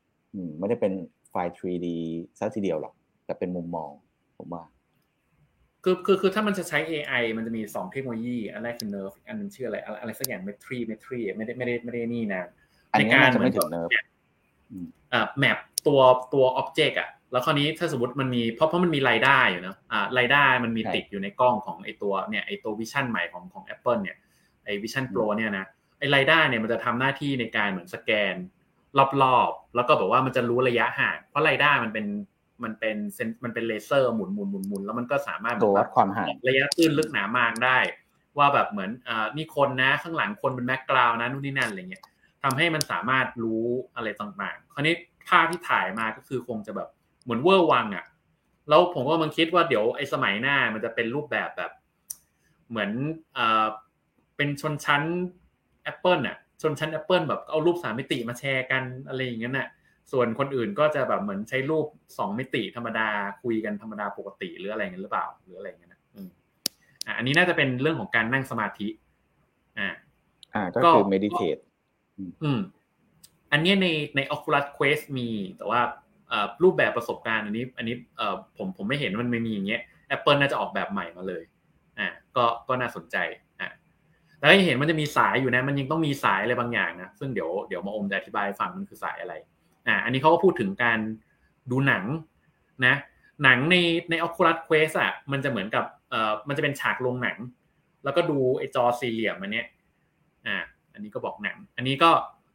[0.60, 0.94] ไม่ได้เป็น
[1.30, 1.88] ไฟล์ 3D
[2.40, 2.94] ซะทีเดียวหรอก
[3.26, 3.90] แต่เป็นมุมมอง
[4.38, 4.64] ผมว่า
[5.84, 12.50] คือคือคือถ้ามันจะใช้ AI มันจะมีสองเทคโนโลยี อันแรกคือ nerve อันนึงชื่ออะไร อะไรสักอย่าง metry metry ไม่ได้ไม่ได้ไม่ได้นี่นะ
[12.92, 13.92] ในการจะไม่ถึง nerve
[15.14, 15.58] อ่าแมป
[15.88, 16.00] ตัว
[16.34, 25.66] ตัว object อะแล้วคราวนี้ถ้าสมมติมันมีเพราะเพราะมันมีรายได้อยู่นะอ่ารายได้มันมีติดอยู่ในกล้องของไอตัวเนี่ยไอตัววิชั่นใหม่ของของ Apple เนี่ยไอวิชั่นโปรเนี่ยนะ
[26.00, 28.36] ไอรายได้เนี่ยมันจะทำหน้าที่ในการเหมือนสแกน
[29.24, 32.06] รอบๆ แล้วก็บอกว่ามันจะรู้ระยะห่าง เพราะรายได้มันเป็น
[32.64, 37.78] มันเป็นเซนมันเป็นเลเซอร์หมุนหมุนหมุนหมุนแล้วมันก็สามารถวัดความห่างระยะตื้นลึกหนาบางได้
[38.38, 42.04] ว่าแบบเหมือนอ่านี่คนนะข้างหลังคนเป็น background นะนู่นนี่นั่นอะไรเงี้ย
[42.44, 44.96] ทำให้มันสามารถรู้อะไรต่างๆ คราวนี้
[45.28, 46.90] ภาพที่ถ่ายมาก็คือคงจะแบบ
[47.24, 48.06] เหมือนเวอร์วังอะ
[48.70, 51.72] แล้วผมก็มันคิดว่าเดี๋ยวไอ้สมัยหน้ามันจะเป็นรูปแบบแบบ
[52.70, 52.92] เหมือน
[53.38, 53.68] อ่า
[54.40, 55.04] เป็นชนชั้น
[55.92, 59.70] Apple อะชนชั้น Apple แบบเอารูปสามมิติมาแชร์กันอะไรอย่างเงี้ยน่ะ
[60.12, 61.86] ส่วนคนอื่นก็จะแบบเหมือนใช้รูป
[62.18, 63.10] สองมิติธรรมดา
[63.44, 66.02] คุยกันธรรมดาปกติหรืออะไรเงี้ยหรือเปล่าหรืออะไรเงี้ยนะ
[67.06, 68.88] อ่าอันนี้น่าจะเป็นเรื่องของการนั่งสมาธิ
[69.80, 69.90] อ่า
[70.56, 71.62] อ่าก็คือ meditate
[72.44, 72.60] อืม
[73.52, 75.82] อันนี้ในใน Oculus Quest มีแต่ว่า
[76.64, 79.82] รูปแบบประสบการณ์อันนี้ อันนี้เออผมผมไม่เห็นมันไม่มีอย่างเงี้ย
[80.16, 81.44] Apple น่าจะออกแบบใหม่มาเลย
[82.00, 83.49] อ่าก็ก็น่าสนใจอ่า
[84.40, 89.34] แต่ให้เห็นมันจะมีสายอยู่นะ มันยังต้องมีสายอะไรบางอย่างนะซึ่งเดี๋ยวเดี๋ยวมาอมจะอธิบายฟังมันคือสายอะไร
[89.88, 91.00] อ่าอันนี้เขาก็พูดถึงการ
[91.72, 92.04] ดูหนัง
[92.86, 92.96] นะ
[93.44, 93.76] หนังใน
[94.10, 97.38] ใน Oculus Quest อะมันจะเหมือนกับเอ่อมันจะเป็นฉากลงหนัง
[98.04, 99.68] แล้วก็ดูไอ้จอสี่เหลี่ยมอันเนี้ย
[100.48, 100.58] อ่า
[100.94, 102.12] อันนี้ก็บอกหนัง อันนี้ก็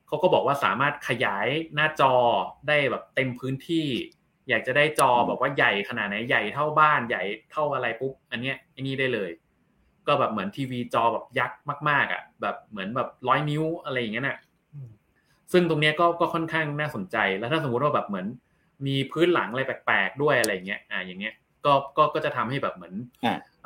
[0.07, 2.14] เขาก็บอกว่าสามารถขยายหน้าจอ
[2.68, 3.87] ได้แบบเต็มพื้นที่
[4.49, 9.31] อยากจะได้จอแบบว่าใหญ่ขนาดไหนใหญ่เท่าบ้านใหญ่เท่าอะไรปุ๊บอันเนี้ยอันนี้ได้เลย
[10.07, 14.38] ก็แบบเหมือนทีวีจอแบบยักษ์มาก ๆอะแบบเหมือนแบบร้อยนิ้วอะไรอย่างเงี้ยน่ะ
[15.53, 18.27] ซึ่งตรงนี้ก็ก็ค่อนข้างน่าสนใจ แล้วถ้าสมมุติว่าแบบเหมือน
[18.87, 22.95] มีพื้นหลังอะไรแปลกๆด้วยอะไรเงี้ยอ่าอย่างเงี้ยก็ก็ก็จะทำให้แบบเหมือน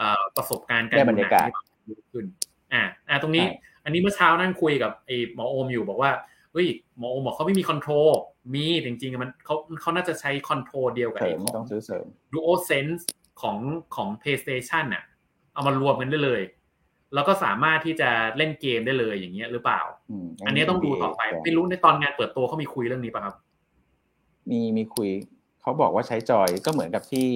[0.00, 1.32] อ่าประสบการณ์การดูหนัง
[1.86, 2.26] ดีขึ้น
[2.72, 3.44] อ่าอ่าตรงนี้
[3.84, 6.10] อันนี้เมื่อเช้านั่งคุยกับไอ้หมอโอมอยู่บอกว่า
[6.52, 8.08] เฮ้ยหมอโอมบอกเขาไม่มี control
[8.54, 11.64] มีจริงๆมันเขาเขาน่าจะใช้ control เดียวกับไอ้ของ
[12.32, 13.06] DualSense
[13.42, 13.56] ของ
[13.96, 15.04] ของ PlayStation น่ะ
[15.58, 16.42] เอามารวมกันได้เลย
[17.14, 19.80] แล้วก็สามารถที่จะเล่นเกมได้เลยอย่างเงี้ยหรือเปล่า
[20.46, 23.34] อันนี้ต้องดูต่อไปไม่รู้ในตอนงานเปิดตัวเขามีคุยเรื่องนี้ป่ะครับ
[24.50, 25.08] มีมีคุย
[25.62, 27.28] เขาบอกว่าใช้จอยก็เหมือนกับที่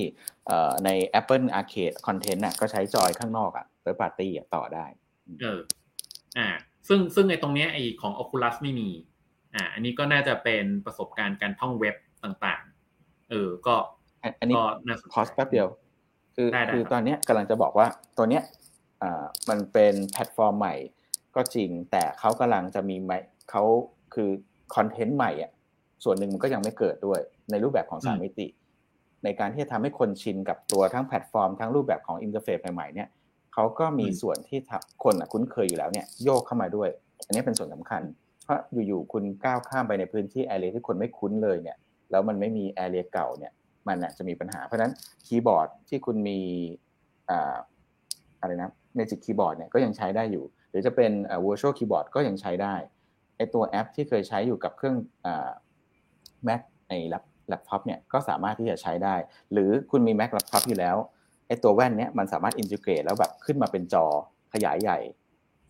[0.85, 4.87] ใน Apple Arcade Content น่ะก็ใช้จอยข้างนอกอะเปิดปาร์ตี้ต่อได้
[5.42, 5.61] เออ
[6.38, 6.48] อ่า
[6.88, 8.88] ซึ่งซึ่งในตรงนี้ไอของ Oculus ไม่มี
[9.54, 13.74] อ่า อันนี้ก็น่าจะเป็นประสบการณ์การท่องเว็บต่างๆ เออ ก็
[14.40, 14.56] อันนี้
[15.14, 15.68] pause แป๊บเดียว
[16.37, 18.42] คือคือตอนนี้กำลังจะบอกว่าตัวเนี้ย
[19.51, 20.75] มันเป็นแพลตฟอร์มใหม่
[21.37, 23.18] ก็จริง แต่เขากำลังจะมีใหม่
[23.51, 23.62] เขา
[24.14, 24.31] คือ
[24.75, 25.51] คอนเทนต์ใหม่อะ
[26.05, 28.47] ส่วนหนึ่งมันก็ยังไม่เกิดด้วยในรูปแบบของสามมิติ
[29.25, 33.09] ในการที่จะทำให้คนชินกับตัวทั้งแพลตฟอร์มทั้งรูปแบบของอินเทอร์เฟซใหม่ๆเนี่ย
[33.55, 34.61] เขาก็มีส่วนที่
[35.05, 36.88] คนคุ้นเคยอยู่แล้วเนี่ยโยกเข้ามาด้วย
[37.27, 38.03] อันนี้เป็นส่วนสำคัญ
[38.45, 41.77] เพราะอยู่ๆคุณก้าวข้ามไปในพื้นที่ area ที่คนไม่คุ้นเลยเนี่ย
[42.11, 43.53] แล้วมันไม่มี area เก่าเนี่ย
[43.88, 44.92] มันจะมีปัญหา เพราะฉะนั้น
[45.27, 46.38] คีย์บอร์ดที่คุณมี
[48.40, 51.12] อะไรนะ Magic Keyboard เนี่ยก็ยังใช้ได้อยู่ หรือจะเป็น
[51.47, 52.75] Virtual Keyboard ก็ยังใช้ได้
[53.37, 54.97] ไอตัวแอปที่เคยใช้อยู่กับเครื่อง
[56.49, 59.14] Mac ไอแล็ปท็อปเนี่ยก็สามารถที่จะใช้ได้
[59.53, 60.97] หรือคุณมี Mac แล็ปท็อปอยู่แล้ว
[61.47, 64.05] ไอตัวแว่นเนี้ยมันสามารถ integrate แล้วแบบขึ้นมาเป็นจอ
[64.53, 64.99] ขยายใหญ่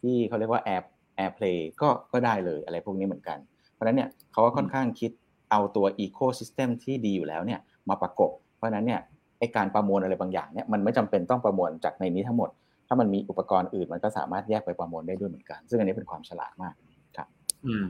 [0.00, 0.82] ที่เขาเรียกว่า Air
[1.18, 3.38] AirPlay ก็ก็ได้เลยอะไรพวกนี้เหมือนกัน
[3.72, 5.10] เพราะฉะนั้นเนี่ยเขาก็ค่อนข้างคิด
[5.50, 9.00] เอาตัว Ecosystem ที่ดีอยู่แล้วเนี่ย มาประกบ เพราะฉะนั้นเนี่ย
[9.38, 12.50] ไอการประมวลอะไรบางอย่างเนี่ยมันไม่จำเป็นต้องประมวลจากในนี้ทั้งหมด
[12.88, 16.74] ถ้ามันมีอุปกรณ์อื่นมันก็สามารถแยกไปประมวลได้ด้วยเหมือนกัน ซึ่งอันนี้เป็นความฉลาดมาก
[17.16, 17.28] ครับ
[17.66, 17.86] อืม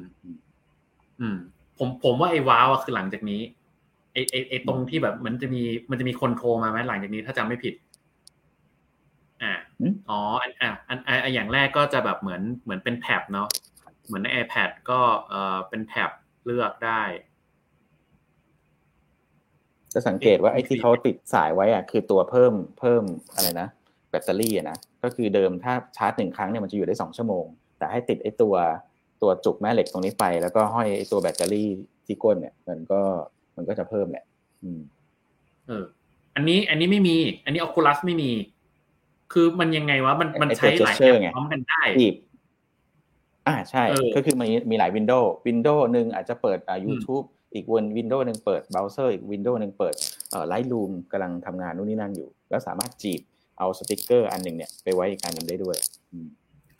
[1.21, 1.37] อืม
[1.79, 3.41] ผมผมว่าไอ้ว้าวคือหลังจากนี้
[4.13, 7.75] ไอไอไอตรงที่แบบมันจะมีมันจะมีคนโทรมาไหมหลังจากนี้ถ้าจำไม่ผิด
[9.43, 9.53] อ่า
[10.11, 13.49] อ๋ออันอะอันอันอย่างแรกก็จะแบบเหมือนเหมือนเป็นแท็บเนาะ
[14.07, 16.11] เหมือนใน iPad ก็เออเป็นแท็บ
[16.47, 17.03] เลือกได้
[19.95, 23.03] จะสังเกตว่าไอ้ที่เขาติดสายไว้อะคือตัวเพิ่มเพิ่ม
[23.35, 23.69] อะไรนะ
[24.11, 27.45] แบตเตอรี่อะนะก็คือเดิมถ้าชาร์จหนึ่งครั้งเนี่ยมันจะอยู่ได้สองชั่วโมง
[27.79, 28.55] แต่ให้ติดไอ้ตัว
[29.23, 31.69] ตัวจุกแม่เหล็กตรงนี้ไป แล้วก็ห้อยไอ้ตัวแบตเตอรี่
[32.07, 33.01] ที่ก้นเนี่ย มันก็
[33.57, 34.25] มันก็จะเพิ่มแหละ
[34.65, 34.81] อืม
[35.67, 35.85] เออ
[36.35, 38.31] อันนี้อันนี้ไม่มี อันนี้ออคูลัสไม่มี
[39.33, 41.83] คือมันยังไงวะมันมันใช้หลายแอปพร้อมกันได้
[43.49, 49.95] อ่าใช่ ก็คือมันมีหลาย window window หนึ่งอาจจะเปิดอ่า YouTube อีก window หนึ่งเปิดเบราว์เซอร์อีก window หนึ่งเปิด
[50.49, 53.21] Lightroom กำลังทำงานนู่นนี่นั่นอยู่ แล้วสามารถหยิบ
[53.59, 55.77] เอาสติกเกอร์อันหนึ่งเนี่ยไปไว้อีกอันหนึ่งได้ด้วย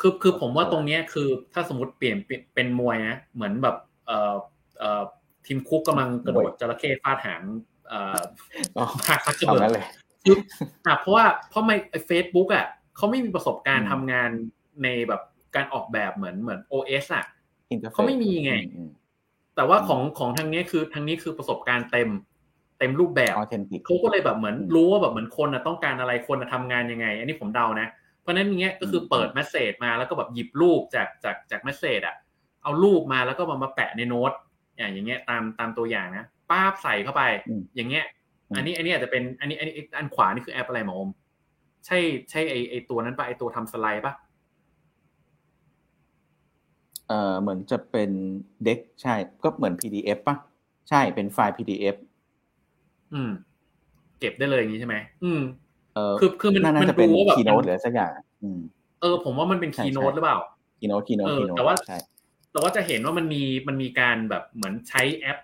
[0.01, 2.17] คือคือผมว่าตรงเนี้ยคือถ้าสมมติเปรียบ
[2.55, 4.35] เป็นมวยนะเหมือนแบบเอ่อ
[4.79, 5.03] เอ่อ
[5.47, 7.43] Tim Cook กำลังกระโดดจระเข้ฟาดหาง
[7.89, 8.21] เอ่อ
[9.09, 9.61] หักซักกระเบิด
[10.25, 10.37] คือ
[10.87, 14.31] อะเพราะว่าเพราะไม่เฟซบุ๊กอะเขาไม่มีประสบการณ์ทำงาน
[14.83, 15.23] ในแบบ
[15.55, 17.25] การออกแบบเหมือนเหมือน OS อะ
[17.93, 18.53] เขาไม่มีไง
[19.57, 22.09] แต่ว่าของของทางนี้คือทางนี้คือประสบการณ์เต็ม
[22.79, 23.35] เต็มรูปแบบ
[23.87, 27.89] เขาก็เลยแบบเหมือนรู้ว่าแบบเหมือนคนต้องการอะไรคนทำงานยังไง อันนี้ผมเดานะ
[28.21, 32.17] เพราะนั้นอย่างเงี้ยก็คือเปิด message มาแล้วก็แบบหยิบรูปจากจากจาก message อะ
[32.63, 34.33] เอารูปมาแล้วก็มามาแปะในโน้ต
[34.77, 37.23] อย่างอย่างเงี้ยตามตามตัวอย่างนะป้าบใส่เข้าไป
[37.77, 38.05] อย่างเงี้ย
[38.57, 41.09] อันนี้อันนี้อาจจะเป็นอันนี้อันนี้อันขวานี่คือแอปอะไรหมอม
[41.87, 41.99] ใช่
[42.31, 44.13] ใช่ไอไอตัวนั้นปะไอตัวทำสไลด์ปะ
[47.13, 48.11] เอ่อเหมือนจะเป็น
[48.65, 50.37] เด็กใช่ ก็เหมือน PDF ป่ะ
[50.89, 51.97] ใช่เป็นไฟล์ PDF
[53.15, 53.31] อืม
[54.21, 55.43] เก็บได้เลยอย่างนี้ใช่ไหมอืม
[55.95, 58.11] เออคือคือมันมันดูว่าแบบคีโนตหรือสักอย่าง
[58.43, 58.61] อืม
[59.01, 60.39] เออ ผมว่ามันเป็นคีโนตหรือเปล่า
[60.81, 61.75] คีโนตคีโนตคีโนตแต่ว่า
[62.53, 65.39] แต่ว่าจะเห็นว่ามันมีมันมีการแบบเหมือนใช้แอป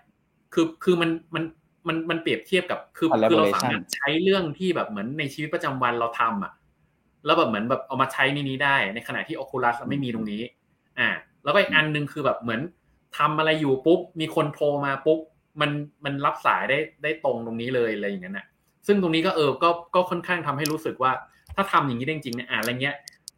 [0.53, 1.43] คือคือมันมัน
[1.87, 6.51] มันมันเปรียบเทียบกับคือคือเราสามารถใช้เรื่องที่แบบเหมือนในชีวิตประจำวันเราทำอะ
[7.25, 10.41] แล้วแบบเหมือนแบบเอามาใช้ในนี้ได้ ในขณะที่ Oculus ไม่มีตรงนี้
[10.99, 11.09] อ่า
[11.43, 12.61] แล้วก็อีกอันหนึ่งคือแบบเหมือน
[13.17, 15.19] ทำอะไรอยู่ปุ๊บมีคนโทรมาปุ๊บ
[15.61, 15.71] มัน
[16.05, 18.45] มันรับสายได้ได้ตรงตรงนี้เลยอะไรอย่างเงี้ยนะ
[18.87, 21.11] ซึ่งตรงนี้ก็เออก็ก็ค่อนข้างทำให้รู้สึกว่า
[21.55, 22.95] ถ้าทำอย่างนี้จริงๆเนี่ยอ่าอะไรเงี้ย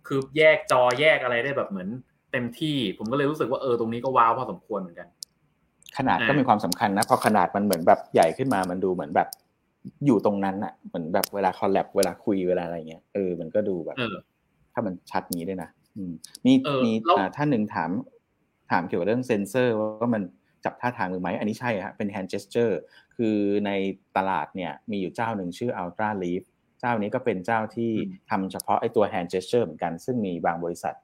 [0.08, 1.90] คือแยกจอแยกอะไรได้แบบเหมือน
[2.32, 5.08] เต็มที่ ผมก็เลยรู้สึกว่าเออตรงนี้ก็ว้าวพอสมควรเหมือนกัน
[5.98, 9.28] ขนาดก็มีความสำคัญนะพอขนาดมันเหมือนแบบใหญ่ขึ้นมามันดูเหมือนแบบ
[10.06, 13.98] อยู่ตรงนั้นอะเหมือนแบบเวลาคอลแลบเวลาคุยเวลาอะไรเงี้ยเออมันก็ดูแบบ
[14.74, 15.70] ถ้ามันชัดนี้ด้วยนะ
[16.46, 16.54] มี
[16.86, 16.92] มี
[17.36, 17.92] ท่านหนึ่งถาม
[18.72, 20.22] ถามเกี่ยวกับเรื่องเซนเซอร์ว่ามัน
[20.66, 22.74] จับท่าทางมือไหมอันนี้ใช่ฮะเป็น hand gesture
[23.16, 23.72] คือใน
[24.18, 26.44] ตลาดเนี่ยมีอยู่เจ้าหนึ่งชื่อ Ultraleap
[26.80, 27.92] เจ้านี้ก็เป็นเจ้าที่
[28.30, 30.96] ทำเฉพาะไอ้ตัว hand gesture เหมือนกัน ซึ่งมีบางบริษัท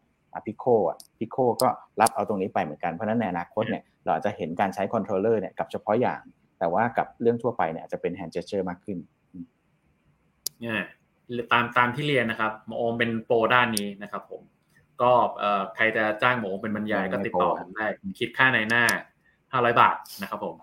[0.45, 1.67] Pico อะ Pico ก็
[2.01, 6.21] รับเอาตรงนี้ไปเหมือนกัน เพราะนั้นในอนาคตเนี่ยเราจะเห็นการใช้ controller เนี่ยกับเฉพาะอย่าง
[6.59, 8.97] แต่ว่ากับเรื่องทั่วไปเนี่ยจะเป็น hand gesture มากขึ้น
[10.61, 10.79] เนี่ย
[11.51, 14.41] ตามตามที่เรียนนะครับมโอมเป็นโปรด้านนี้นะครับผม
[15.01, 15.11] ก็
[15.75, 17.85] ใครจะจ้างหมูเป็นบรรยายก็ติดต่อผมได้
[18.19, 18.83] คิดค่าในหน้า
[19.51, 20.55] ห้าร้อยบาทนะครับผม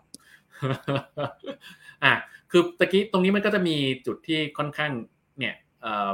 [2.04, 2.12] อะ
[2.50, 4.90] คือตะกี้ตรงนี้มันก็จะมีจุดที่ค่อนข้าง
[5.38, 6.10] เนี่ยเอ่อ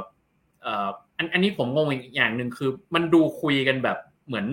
[0.63, 4.45] เอ่ออันอันนี้ผมงงอีกอย่างหนึ่งคือ มันดูคุยกันแบบเหมือน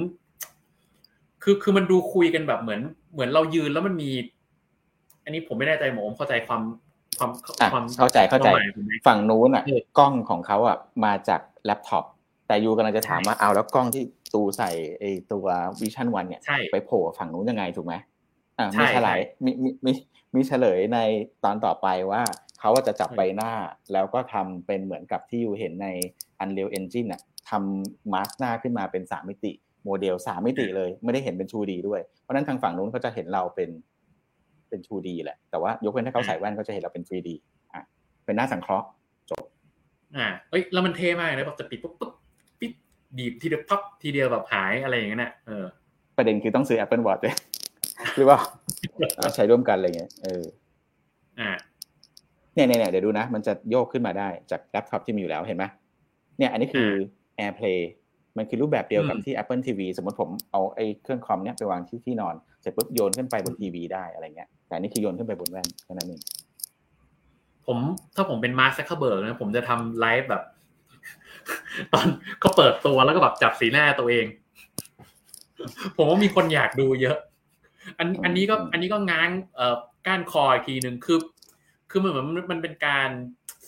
[1.43, 2.81] คือคือมันดูคุยกันแบบเหมือน
[3.13, 4.11] เหมือนเรายืนแล้วมันมี
[5.25, 6.63] อันนี้ผมไม่แน่ใจหมอผมเข้าใจความ
[7.19, 7.31] ความ
[7.73, 8.49] ความเข้าใจเข้าใจ
[9.07, 9.63] ฝั่งนู้นอะ
[9.99, 12.05] กล้องของเขาอะมาจากแล็ปท็อป
[12.49, 14.03] แต่ you กำลังจะถามว่าเอาแล้วกล้องที่
[14.35, 15.47] ตูใส่ไอตัว
[15.81, 17.95] Vision One เนี่ยไปโผล่ฝั่งนู้นยังไงถูกไหม
[18.59, 19.93] อ่ามีเฉลยมีมีมี
[20.35, 20.99] มีเฉลยใน
[21.45, 22.23] ตอนต่อไปว่า
[22.61, 23.53] เขาจะจับใบหน้า
[23.93, 25.89] แล้วก็ทำเป็นเหมือนกับที่ you เห็นใน
[26.43, 29.53] Unreal Engine อะทำมาสหน้าขึ้นมาเป็นสามมิติ
[29.85, 33.71] โมเดลสามมิติเลย ไม่ได้เห็นเป็น 2D ด้วย เพราะนั้นทางฝั่งนู้นเขาจะเห็นเราเป็น
[34.69, 37.29] เป็น 2D แหละ แต่ว่ายกเว้นถ้าเขาใส่แว่นก็จะเห็นเราเป็น 3D
[37.75, 37.83] อะ
[38.25, 38.87] เป็นหน้าสังเคราะห์
[39.31, 39.45] จบ
[40.17, 42.13] อ่าเอ้ยแล้วมันเท่มากเลยแบบจะปิดปุ๊บปุ๊บ
[43.19, 45.65] บีบทีเดียวพับทีเดียวแบบหายอะไรอย่างเงี้ยเออ
[46.17, 47.35] ประเด็นคือต้องซื้อ Apple Watch เลย
[48.17, 48.39] หรือว่า
[49.35, 50.43] ใช้ร่วมกันอะไรเงี้ยเออ
[51.41, 51.51] อ่า
[52.55, 55.65] เนี่ยเนี่ยเดี๋ยวดูนะ มันจะโยกขึ้นมาได้จากแล็ปท็อปที่มีอยู่แล้วเห็นไหม
[56.39, 56.89] เนี่ยอันนี้คือ
[57.41, 57.81] AirPlay
[58.37, 66.21] มันคือรูปแบบเดียวกับที่ Apple TV สมมติผมเอาไอ้เครื่องคอมเนี่ยไปวางที่ที่นอน เสร็จปุ๊บโยนขึ้นไปบนทีวีได้อะไรเงี้ย แต่นี่คือโยนขึ้นไปบนแว่นแค่นั้นเอง
[67.67, 67.79] ผม
[68.17, 70.43] ถ้าผมเป็นมาร์คซักเคเบิร์กนะผมจะทำไลฟ์แบบ
[71.93, 72.07] ตอน
[72.41, 74.27] เขาเปิดตัวแล้วก็แบบจับสีหน้าตัวเอง
[75.97, 77.19] ผมว่ามีคนอยากดูเยอะ
[77.99, 81.19] อันอันนี้ก็อันนี้ก็ง้างเอ่อก้านคออีกทีหนึ่งคือ
[81.91, 83.11] คือมันเหมือนมันเป็นการ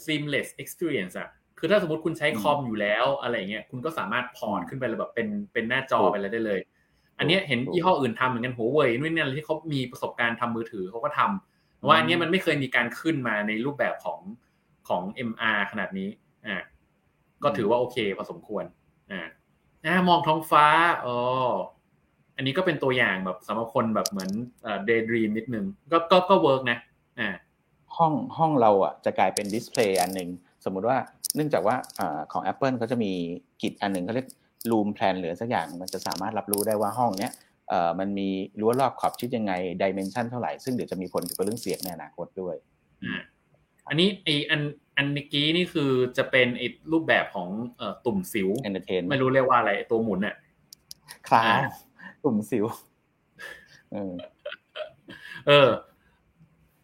[0.04, 6.60] seamless experience อะคือถ้าสมมติคุณใช้คอมอยู่แล้วอะไรเงี้ยคุณก็สามารถ port ขึ้นไปเลยแบบเป็นเป็นหน้าจอไปเลยได้เลย
[7.18, 14.20] อันนี้เห็นยี่ห้ออื่นทำเหมือนกันหัวเว่ยนู่นนี่อะไรที่เขามีประสบการณ์ทำมือถือเขาก็ทำว่าอันนี้มันไม่เคยมีการขึ้นมาในรูปแบบของ
[14.88, 16.08] ของ MR ขนาดนี้
[16.46, 16.56] อ่า
[17.42, 18.64] ก็ถือว่าโอเคพอสมควร
[19.10, 19.20] อ่า
[19.86, 20.66] อ่ามองท้องฟ้า
[21.04, 21.16] อ๋อ
[22.36, 24.30] อันนี้ก็เป็นตัวอย่างแบบสำหรับคนแบบเหมือน
[24.62, 26.78] เอ่อ daydream นิดนึงก็ก็ก็เวิร์กนะ
[27.18, 27.28] อ่า
[27.96, 30.28] ห้องห้องเราอะจะกลายเป็น display อันหนึ่ง
[30.64, 30.96] สมมุติว่า
[31.34, 33.12] เนื่องจากว่าอของ Apple เขาจะมี
[33.62, 34.28] kit อันหนึ่งเขาเรียก
[34.70, 37.32] RoomPlan หรือสักอย่างมันจะสามารถรับรู้ได้ว่าห้องเนี้ย
[37.68, 38.28] เอ่อมันมี
[38.60, 42.54] รั้วรอบขอบชิดยังไงดิเมนชันเท่าไหร่ ซึ่งเดี๋ยวจะมีผลเกี่ยวกับเรื่องเสียงในอนาคตด้วย
[43.04, 43.20] อ่า
[43.88, 44.60] อันนี้ไออัน
[45.00, 50.34] อันเมื่อกี้นี่คือจะเป็นไอรูปแบบของเอ่อตุ่มสิว entertain ไม่รู้เรียกว่าอะไรไอ้ตัวหมุนอะ
[51.28, 51.58] คลาว
[52.22, 52.64] กลุ่มสิว
[53.92, 54.14] เออ
[55.46, 55.68] เออ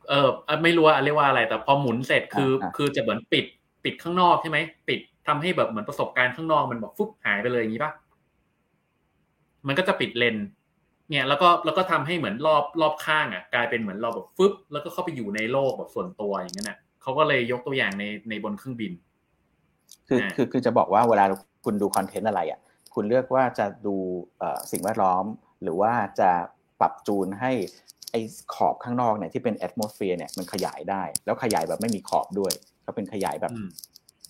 [0.09, 3.45] เอออะไม่รู้ว่าเรียกว่าอะไร แต่พอหมุนเสร็จคืออ่าคือจะเหมือนปิด
[3.85, 7.93] ปิดข้างนอกใช่ไหมปิดทำให้แบบเหมือนประสบการณ์ข้างนอกมันแบบฟุบหายไปเลยอย่างนี้ป่ะ
[9.67, 10.47] มันก็จะปิดเลนส์
[11.11, 18.93] เนี่ยแล้วก็แล้วก็ทำให้เหมือนรอบรอบข้างอะ กลายเป็นเหมือนเราแบบฟึบแล้วก็เข้าไปอยู่ในโลกแบบส่วนตัวอย่างนั้นน่ะ เขาก็เลยยกตัวอย่างในในบนเครื่องบิน
[20.09, 21.25] คืออ่าคือคือจะบอกว่าเวลา
[21.65, 22.61] คุณดูคอนเทนต์อะไรอะ
[22.95, 23.95] คุณเลือกว่าจะดู
[24.39, 25.25] เอ่อสิ่งแวดล้อม
[25.63, 26.31] หรือว่าจะ
[26.81, 27.53] ปรับจูนให้
[28.11, 28.21] ไอ้
[28.55, 33.69] ขอบข้างนอกเนี่ยที่เป็นแอด o s สเฟียร์เนี่ยมันขยายได้ แล้วขยายแบบไม่มีขอบด้วยเขาเป็นขยายแบบอืม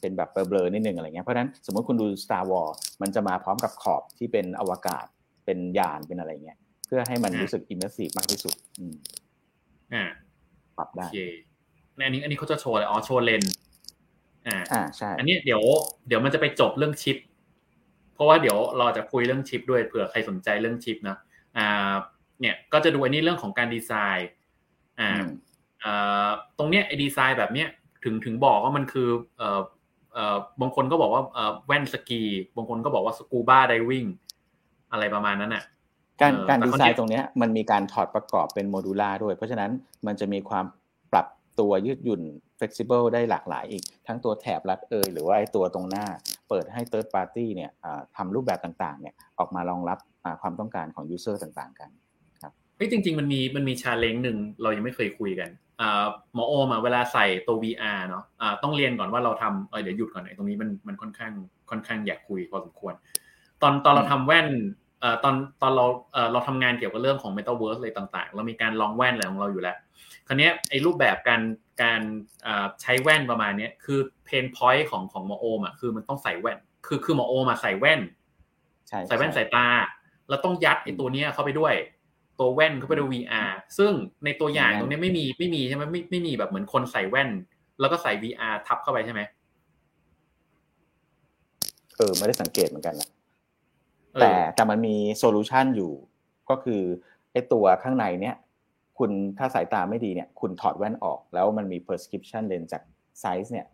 [0.00, 5.06] เป็นแบบเบลอๆนิดนึงอะไรเงี้ยเพราะฉะนั้นสมมติคุณดู Star Wars มันจะมาพร้อมกับขอบที่เป็นอวกาศ
[5.44, 8.94] เป็นยานเป็นอะไรเงี้ยเพื่อให้มันอ่ารู้รู้สึก immersive มากที่สุด อืม
[9.94, 10.04] อ่า
[10.78, 11.14] ปรับโอได้เค
[11.96, 13.54] ในอันนี้อันนี้เขาจะโชว์อะไรอ๋อโชว์เลนส์
[14.46, 15.62] อ่าอ่าใช่อันนี้เดี๋ยว
[16.08, 17.16] เดี๋ยวมันจะไปจบเรื่องชิป
[18.14, 21.16] เพราะว่าเดี๋ยวเราจะคุยเรื่องชิปด้วยเผื่อใครสนใจเรื่องชิปนะ
[21.56, 21.94] อ่า
[22.40, 24.28] เนี่ยก็จะดูอันนี้เรื่องของการดีไซน์
[25.00, 25.28] อ่าอืม
[25.84, 26.28] อ่า
[26.58, 27.68] ตรงเนี้ยไอ้ดีไซน์แบบเนี้ย
[28.04, 29.60] ถึงถึงบอกว่ามันคือเอ่อ
[30.12, 32.22] เอ่อบางคนก็บอกว่าเอ่อแว่นสกี
[32.56, 34.04] บางคนก็บอกว่า scuba diving
[34.92, 35.64] อะไรประมาณนั้นอะ
[36.20, 39.70] การเออการแต่ดีเขาไซเนี่ยน์ตรงเนี้ยมันมีการถอดประกอบเป็น modular ด้วย เพราะฉะนั้น
[40.06, 40.85] มันจะมีความปรับ
[41.60, 42.22] ตัวยืดหยุ่น
[42.58, 46.06] flexible ได้หลากหลายอีก ทั้งตัวแถบรัดเอยหรือว่าไอ้ตัวตรงหน้า
[46.48, 47.70] เปิดให้ third party เนี่ย
[48.16, 49.98] ทำรูปแบบต่างๆเนี่ยออกมารองรับ
[50.42, 51.90] ความต้องการของ user ต่างๆ กัน
[52.42, 55.50] ครับเฮ้ยจริง ๆ มันมีมันมี challenge หนึ่งเรายังไม่เคยคุยกัน
[56.34, 61.32] หมอโอมอะเวลาใส่ตัว VR เนาะอ่าต้องเรียนก่อนว่าเราทำเเดี๋ยวหยุดก่อนไอ้ตรงนี้มันมันค่อนข้าง
[61.70, 62.94] ค่อนข้างอยากคุยพอสมควร
[63.62, 64.48] ตอนตอนเราทำแว่น
[65.24, 69.76] ตอนตอนเราเอ่อเราทำงานเกี่ยวกับเรื่องของ Metaverse อะไรต่าง ๆ เรามีการลองแว่นอะไรของเราอยู่แล้ว
[70.26, 71.42] คราวเนี้ยไอ้รูปแบบการ
[71.82, 72.00] การ
[72.46, 78.00] อ่าใช้แว่นประมาณเนี้ยคือเพนพอยต์ของของหมอโอมอะคือมันต้องใส่แว่น คือคือหมอโอมาใส่แว่น
[78.88, 79.66] ใช่ใส่แว่นใช่สายตา
[80.28, 81.74] แล้วต้องยัดไอ้ตัวเนี้ยเข้าไปด้วย
[82.38, 83.92] ตัวแว่นเข้าไปด้วย VR ซึ่ง
[84.24, 87.30] ในตัวอย่างตรงเนี้ยไม่มีไม่มีใช่ไหมไม่ไม่มีแบบเหมือนคนใส่แว่น
[87.80, 89.20] แล้วก็ใส่ VR ทับเข้าไปใช่ไหม
[91.96, 93.08] เออไม่ได้สังเกตเหมือนกันนะ
[94.14, 95.92] เออแต่แต่มันมี solution อยู่
[96.50, 96.82] ก็คือ
[97.32, 98.36] ไอ้ตัวข้างในเนี่ย
[98.98, 102.82] คุณถ้าสายตาไม่ดีเนี่ยคุณถอดแว่นออก แล้วมันมี prescription lens จาก
[103.20, 103.66] Zeiss เนี่ย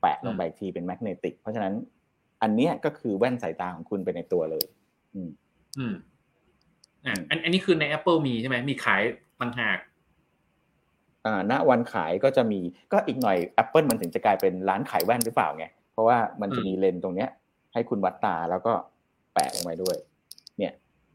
[0.00, 1.74] แปะลงไปอีกทีเป็น magnetic เพราะฉะนั้น
[2.42, 4.66] อันเนี้ยก็คือแว่นสายตาของคุณไปในตัวเลย
[5.14, 5.30] อืม
[5.78, 5.94] อืม
[7.06, 9.02] อะอันอันนี้คือใน Apple มีใช่ไหมมีขาย
[9.40, 9.78] ต่างหาก
[11.26, 12.60] อ่าณวันขายก็จะมี
[12.92, 17.30] ก็อีกหน่อย Apple มันถึงจะกลายเป็นร้านขายแว่นหรือเปล่าไง เพราะว่ามันจะมีเลนส์ตรงเนี้ย
[17.72, 18.72] ให้คุณวัดตาแล้วก็
[19.34, 19.96] แปะลงไปด้วย
[20.58, 20.72] เนี่ย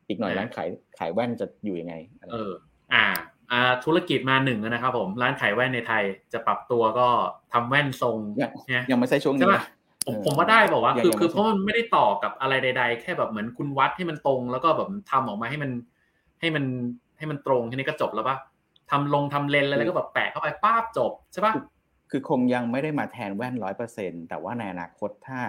[0.08, 0.68] อีกหน่อยอ่าร้านขาย
[0.98, 2.54] ขายแว่นจะอยู่ยังไงอะไรเออ
[2.94, 3.06] อ่า
[3.52, 7.08] อ่าธุรกิจมาหนึ่งแล้วนะครับผมร้านขายแว่นในไทยจะปรับตัวก็
[7.54, 9.66] ทำแว่นทรงยังเนี่ยยังไม่ใช่ช่วงใช่นี้ปะนะ
[10.06, 15.72] ผมเออผมว่าได้บอกว่าวะยังคือยังคือไม่เพราะมันไม่ได้ต่อกับอะไรใด ๆ แค่แบบเหมือนคุณวัดให้มันตรง แล้วก็แบบทำออกมาให้มัน
[16.40, 16.66] ให้มัน
[17.18, 18.38] ให้มันตรงแค่นี้ก็จบแล้วปะ
[18.92, 21.54] ทำลงทำเลนส์อะไรแล้วก็แบบแปะเข้าไปป้าบจบใช่ปะ
[22.12, 25.40] คือคงยังไม่ได้มาแทนแว่นร้อยเปอร์เซ็นแต่ว่าในอนาคตถ้า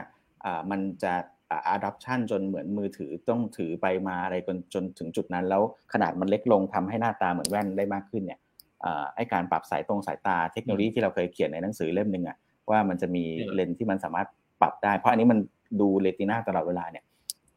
[0.44, 1.12] อ่ามันจะ
[1.52, 5.62] อ่า adoption จนเหมือนมือถือต้องถือไปมาอะไรจนจนถึงจุดนั้น แล้ว
[5.92, 8.40] ขนาดมันเล็กลงทำให้หน้าตาเหมือนแว่นได้มากขึ้นเนี่ย
[8.84, 12.36] อ่าไอการปรับสายตรงสายตาเทคโนโลยีที่เราเคยเขียนในหนังสือเล่มหนึ่งอะ
[12.70, 14.28] ว่ามันจะมีเลนส์ที่มันสามารถ
[14.60, 15.38] ปรับได้ เพราะอันนี้มัน
[15.80, 17.04] ดูเรตินาตลอดเวลาเนี่ย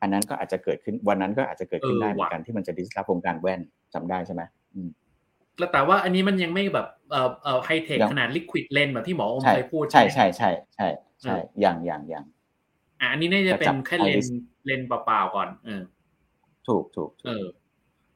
[0.01, 3.61] อันนั้นก็อาจจะเกิดขึ้นวันนั้นก็อาจจะเกิดขึ้นได้เหมือนกันที่มันจะดิสลอฟวงการแว่น
[3.93, 4.41] จำได้ใช่ไหม
[4.73, 4.89] อืม
[5.57, 10.87] แล้วแต่ว่าอันนี้มันยังไม่แบบเอ่อเอ่อไฮเทคยังขนาดลิควิดเลนแบบที่หมออมใช่เคยพูดใช่ไหมใช่ใช่ใช่
[11.21, 12.25] ใช่อืมอย่างอย่างอย่าง
[12.99, 14.27] อะอันนี้น่าจะเป็จะจันบแค่เลน iris
[14.65, 15.81] เลนเปล่าๆก่อน เออ
[16.67, 17.45] ถูกถูกถูเอกอ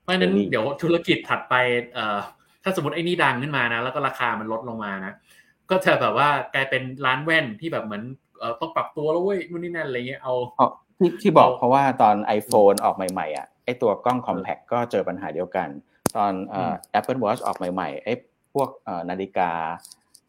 [0.02, 1.56] เพราะฉะนั้น Really เดี๋ยวธุรกิจถัดไป
[1.94, 2.20] เอ่อ
[2.64, 5.14] ถ้าสมมติไอ้นี่ดังขึ้นมานะ แล้วก็ราคามันลดลงมานะ
[5.70, 8.04] ก็จะแบบว่ากลายเป็นร้านแว่นที่แบบเหมือน
[8.40, 15.68] เอ่อต้องปรับตัวแล้วเว้ยนู่นนี่นั่นอะไรเงี้ยเอาเพราะที่ที่บอกเอาเพราะว่าตอน iPhone ออกใหม่ๆอะไอตัวกล้อง compact ก็เจอปัญหาเดียวกัน
[16.16, 18.10] ตอนเอ่อ Apple Watch ออกใหม่ๆไอ
[18.54, 19.52] พวกเอ่อนาฬิกา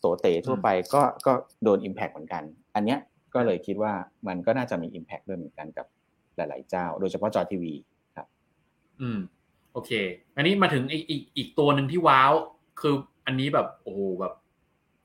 [0.01, 1.33] โตเตทั่วไปก็ก็
[1.63, 2.43] โดน impact เหมือนกัน
[2.75, 2.99] อันเนี้ย
[3.35, 3.93] ก็เลยคิดว่า
[4.29, 5.87] มันก็น่าจะมี impact ด้วยเหมือนกันกับ
[6.37, 7.75] หลาย ๆ เจ้า โดยเฉพาะจอทีวี
[8.17, 8.27] ครับ
[9.01, 9.19] อืม
[9.73, 9.91] โอเค
[10.37, 12.33] อันนี้มาถึงอีกอีกอีกตัวหนึ่งที่ว้าว
[12.81, 12.95] คือ
[13.27, 14.33] อันนี้แบบโอ้โหแบบ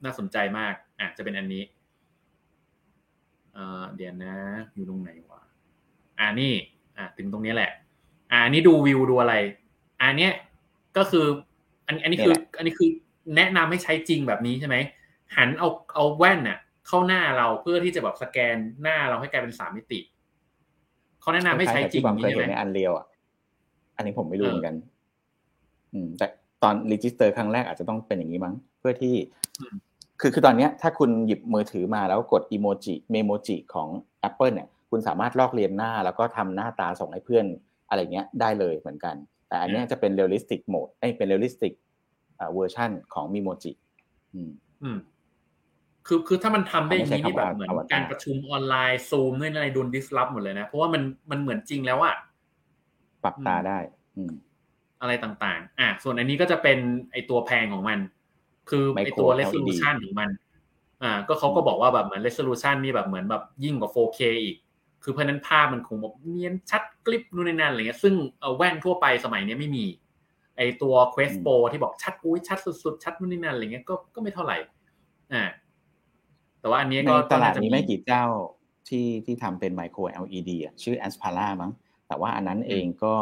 [0.03, 1.63] น่าสนใจมากอะจะเป็นอันนี้
[3.53, 4.35] เอ่อเดี๋ยวนะ
[4.75, 5.41] อยู่ตรงไหนวะ
[6.19, 6.53] อ่านี่
[6.97, 7.71] อะถึงตรงนี้แหละ
[8.31, 9.35] อ่านี่ดูวิวดูอะไร
[10.01, 10.33] อันเนี้ย
[10.97, 11.25] ก็คือ
[11.87, 12.89] อันอันนี้คือ อันนี้คือ
[13.35, 14.75] แนะนำให้ใช้จริงแบบนี้ใช่ไหม
[15.35, 19.99] หันเอาเอาแว่นน่ะ เข้าหน้าเราเพื่อที่จะแบบสแกนหน้าเราให้กลายเป็นสามมิติ
[21.21, 23.05] เขาแนะนำให้ใช้จริงผมเคยใช่เห็ไหนมในอันเรียวอะ
[23.95, 24.75] อันนี้ผมไม่รู้เออเหมือนกัน
[25.93, 26.27] อืม แต่
[26.63, 29.15] ตอน register ครั้งแรกอาจจะต้องเป็นอย่างนี้มั้ง เพื่อที่
[29.61, 29.75] อืม
[30.21, 33.87] คือคือตอนเนี้ย ถ้าคุณหยิบมือถือมาแล้วกดอีโมจิ Memoji ของ
[34.27, 37.45] Apple เนี่ย คุณสามารถลอกเลียนหน้า แล้วก็ทำหน้าตาส่งให้เพื่อน
[37.89, 39.15] อะไรเงี้ยได้เลยเหมือนกัน
[39.47, 41.73] แต่อันเนี้ยจะเป็น realistic mode เอ้ยเป็น realistic
[42.53, 43.71] version ของ Memoji
[44.33, 44.51] อืม
[44.83, 44.97] อืม
[46.07, 52.15] คือคือถ้ามันทำได้อย่างนี้ไม่ใช่นี่แบบคำว่าเหมือนอวตารการประชุมออนไลน์ซูมนี่อะไรโดนดิสลอฟหมดเลยนะ เพราะว่ามันมันเหมือนจริงแล้วอะ
[53.23, 53.77] ปรับตาอืมได้
[54.17, 54.31] อืม
[55.01, 56.79] อะไรต่างๆ อะ ส่วนอันนี้ก็จะเป็น
[57.11, 57.99] ไอตัวแพงของมัน
[58.69, 60.29] คือไอ Micro ตัว LED resolution ของมัน
[61.03, 64.57] อ่า ก็เขาก็บอกว่าแบบเหมือน resolution นี่แบบเหมือนแบบยิ่งกว่า 4K อีก
[65.03, 69.85] คือเพราะฉะนั้นภาพมันคงแบบเนียนชัดกริบนู่นนี่นั่นอะไรเงี้ย ซึ่งเอาแว่นทั่วไปสมัยเนี้ยไม่มี
[70.57, 74.57] ไอตัว Quest อืม Pro ที่บอกชัดอุ้ยชัดสุดๆ ชัดนู่นนี่นั่นอะไรเงี้ย ก็ก็ไม่เท่าไหร่
[75.33, 75.43] อ่า
[76.65, 78.23] แต่ว่าอันนี้ในก็ตลาดก็นี้น่จะไม่กี่เจ้า
[78.89, 81.71] ที่ที่ทำเป็นไมโคร LED อะชื่อ a s p a r a มั้ง
[82.07, 83.15] แต่ว่าอันนั้นเองก็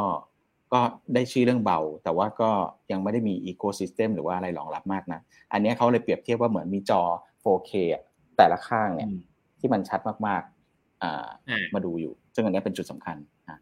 [0.74, 0.82] ก็
[1.14, 2.52] ได้ชื่อเรื่องเบา แต่ว่าก็
[2.92, 5.20] ยังไม่ได้มีอีโค y ิสเต็มหรือว่าอะไรรองรับมากนะ
[5.54, 7.02] อันเนี้ยเขาเลยเปรียบเทียบว่าเหมือนมีจอ
[7.44, 8.02] 4K อะ
[8.38, 9.20] แต่ละข้างเนี่ยอืม
[9.60, 13.18] ที่มันชัดมากๆอ่าอ่ามาดูอยู่ ซึ่งอันเนี้ยเป็นจุดสำคัญ
[13.50, 13.58] อะ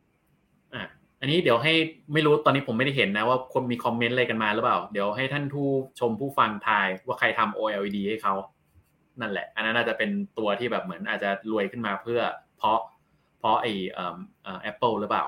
[0.73, 0.83] อะ
[1.19, 1.73] อันนี้เดี๋ยวให้
[2.13, 5.67] ไม่รู้ตอนนี้ผมไม่ได้เห็นนะว่าคนมีคอมเมนต์อะไรกันมาหรือเปล่า เดี๋ยวให้ท่านผู้
[5.99, 8.33] ชมผู้ฟังทายว่าใครทำ OLED ให้เขา
[9.19, 12.21] นั่นแหละ อันนั้นน่าจะเป็นตัวที่แบบเหมือนอาจจะรวยขึ้นมาเพื่อ
[12.57, 12.79] เพราะ
[13.39, 15.25] เพราะไอ้เอ่อเอ่อ Apple หรือเปล่า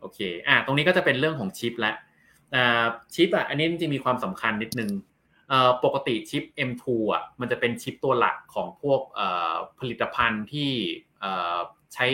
[0.00, 1.94] โอเคอะตรงนี้ก็จะเป็นเรื่องของชิปละ
[3.14, 4.90] ชิปอะอันนี้จริงมีความสำคัญนิดนึง
[5.84, 9.00] ปกติชิป M2 อะมันจะเป็นชิปตัวหลักของพวก
[9.78, 10.70] ผลิตภัณฑ์ที่
[11.94, 12.06] ใช้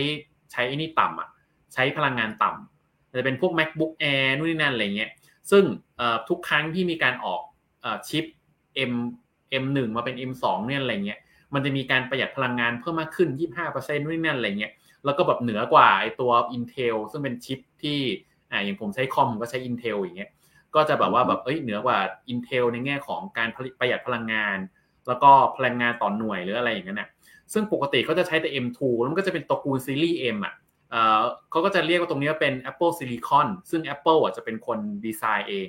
[0.53, 1.29] ใช้ไอ้นี่ต่ำอะ
[1.75, 5.11] ใช้พลังงานต่ำจะเป็นพวก macbook air นู่นนี่นั่นอะไรเงี้ย
[5.51, 5.65] ซึ่ง
[6.29, 7.43] ทุกครั้งที่มีการออก
[8.09, 8.25] ชิป
[8.93, 8.95] M
[9.63, 11.21] M1 มาเป็น M2 เนี่ยอะไรเงี้ย
[11.55, 13.29] มันจะมีการประหยัดพลังงานเพิ่มมากขึ้น
[13.67, 14.73] 25%นู่นนี่นั่นอะไรเงี้ย
[15.05, 17.99] แล้วก็แบบเหนือกว่าไอตัว Intel ซึ่งเป็นชิปที่
[18.51, 20.31] อ่าอย่างผมใช้คอมผมก็ใช้ Intel อย่างเงี้ย
[20.75, 21.99] ก็จะแบบว่าแบบเอ้ยเหนือกว่า
[22.33, 24.59] Intel ในแง่ของการผลิตประหยัดพลังงาน
[25.09, 27.09] แล้วก็พลังงานต่อหน่วยหรืออะไรอย่างเงี้ยนะ
[27.53, 30.55] ซึ่งปกติเขาจะใช้แต่ M2 แล้วมันก็จะเป็นตระกูลซีรีส์ M อะ
[30.91, 35.69] เอ่อเขาก็จะเรียกว่าตรงนี้ว่าเป็น Apple Silicon ซึ่ง Apple อะจะเป็นคนดีไซน์เอง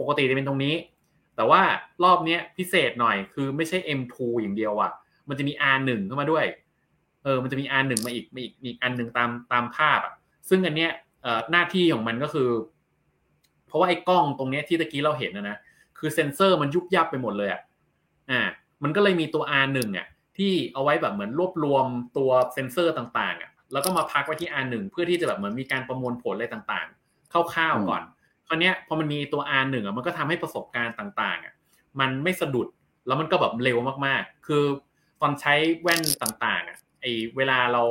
[0.00, 0.74] ปกติจะเป็นตรงนี้
[1.36, 1.62] แต่ว่า
[2.04, 4.92] รอบเนี้ยพิเศษหน่อยคือไม่ใช่ M2 อย่างเดียวอะ
[5.28, 6.44] มันจะมี R1 เข้ามาด้วย
[7.22, 10.14] เออ มันจะมี R1 มาอีกมาอีกอีกอันหนึ่งตามตามภาพอะ
[10.48, 10.90] ซึ่งอันเนี้ย
[11.22, 12.50] เอ่อหน้าที่ของมันก็คือ
[13.66, 15.56] เพราะว่าไอ้กล้องตรงเนี้ยที่ตะกี้เราเห็นนะนะ
[15.98, 17.60] คือเซ็นเซอร์มันยุบยับไปหมดเลยอะ
[18.30, 18.40] อ่า
[18.82, 20.06] มันก็เลยมีตัว R1 อะ
[20.38, 28.02] ที่เอาไว้แบบเหมือนรวบรวมตัวเซ็นเซอร์ต่างๆอะแล้วก็มาพักไว้ที่ R1 เพื่อที่จะแบบเหมือนมีการประมวลผลอะไรต่างๆคร่าวๆก่อน
[28.52, 31.54] คราวเนี้ยพอมันมีตัว R1 อะมันก็ทำให้ประสบการณ์ต่างๆอะ
[32.00, 32.66] มันไม่สะดุด
[33.06, 34.64] แล้วมันก็แบบเร็วมากๆ คือ
[35.20, 37.82] ตอนใช้แว่นต่างๆอะไอเวลาเรา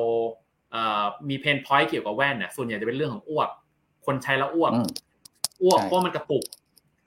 [0.71, 3.50] เอ่อมีเพนพอยต์เกี่ยวกับแว่นอะส่วนใหญ่จะเป็นเรื่องของอ้วก
[4.06, 4.88] คนใช้แล้วอ้วกอืม
[5.63, 6.43] อ้วกใช่เพราะมันกระตุก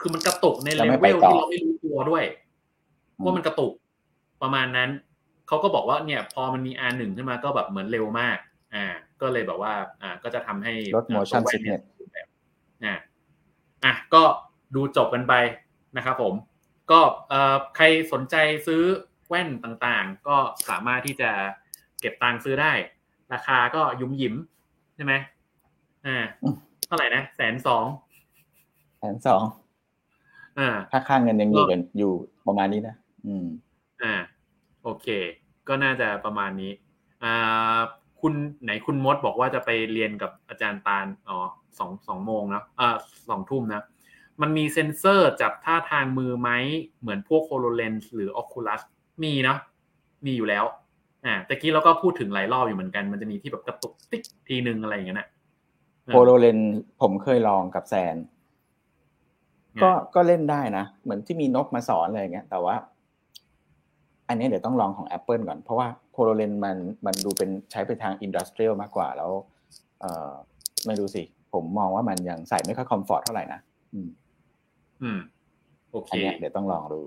[0.00, 2.24] คือมันกระตุกในแล้เลวไม่เวไปลต่อที่เราไม่รู้ตัวด้วย
[3.18, 3.72] อืมว่ามันกระตุก
[4.42, 4.90] ประมาณนั้น
[5.48, 8.38] เขาก็บอกว่าเนี่ย พอมันมี R1 ขึ้นมาก็แบบเหมือนเร็วมาก
[8.74, 8.84] อ่า
[9.20, 12.28] ก็เลยแบบว่า อ่า ก็จะทำให้ลด motion ตัวแว่นเนี่ย sickness แบบ
[12.84, 12.94] อ่า
[13.84, 14.22] อะก็
[14.74, 15.34] ดูจบกันไป
[15.96, 16.34] นะครับผม
[16.90, 18.82] ก็เอ่อใครสนใจซื้อ
[19.28, 20.36] แว่นต่างๆ ก็
[20.68, 21.30] สามารถที่จะ
[22.00, 22.72] เก็บตังค์ซื้อได้
[23.32, 24.34] ราคาก็ยุ่มหยิม
[24.94, 25.12] ใช่ไหม
[26.06, 26.54] อ่าอืม
[26.86, 27.84] เท่าไหร่นะแสนสอง
[28.98, 29.42] แสนสอง
[30.58, 32.12] อ่าถ้าค่าเงินยังอยู่กันอยู่
[32.46, 33.46] ประมาณนี้นะ อืม
[34.02, 34.14] อ่า
[34.82, 35.06] โอเค
[35.68, 36.72] ก็น่าจะประมาณนี้
[37.22, 37.78] อ่า
[38.26, 41.48] คุณไหนคุณมดบอกว่าจะไปเรียนกับอาจารย์ตาลอ๋อ
[41.78, 42.96] สองสองโมงนะอ่า
[43.28, 43.82] สองทุ่มนะ
[44.40, 46.50] มันมีเซ็นเซอร์จับท่าทางมือไหม
[47.00, 48.80] เหมือนพวก HoloLens หรือ Oculus
[49.24, 49.58] มีเนาะ
[50.26, 50.64] มีอยู่แล้ว
[51.24, 55.28] อ่าแต่กี้เราก็พูดถึงหลายรอบอยู่เหมือนกัน มันจะมีที่แบบกระตุกติ๊กทีนึงอะไรอย่างเงี้ยนะ
[56.04, 56.58] เออโ o โ o เลน
[57.00, 58.16] ผมเคยลองกับแซน
[59.82, 62.76] ก็ก็เล่นได้นะ เหมือนที่มีนกมาสอนอะไรอย่างเงี้ย แต่ว่า
[64.28, 69.30] อันนี้เดี๋ยวต้องลองของ Apple ก่อนเพราะว่า โ o โ o เลนมันมันดูเป็นใช้ไปทางอินดัสเทรียลมากกว่าแล้ว
[70.00, 70.32] เอ่อ
[70.86, 73.60] ไม่รู้สิ ผมมองว่ามันยังใส่ไม่ค่อยคอมฟอร์ตเท่าไหร่นะ
[73.94, 74.08] อืม
[75.02, 75.18] อืม
[75.90, 77.00] โอเคอันเนี้ยเดี๋ยวต้องลองดู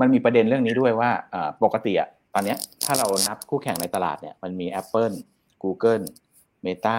[0.00, 5.14] มันมีประเด็นเรื่องนี้ด้วยว่าอ่าปกติอะตอนเนี้ยถ้าเรานับคู่แข่งในตลาดเนี่ย มันมี Apple
[5.62, 6.04] Google
[6.64, 6.98] Meta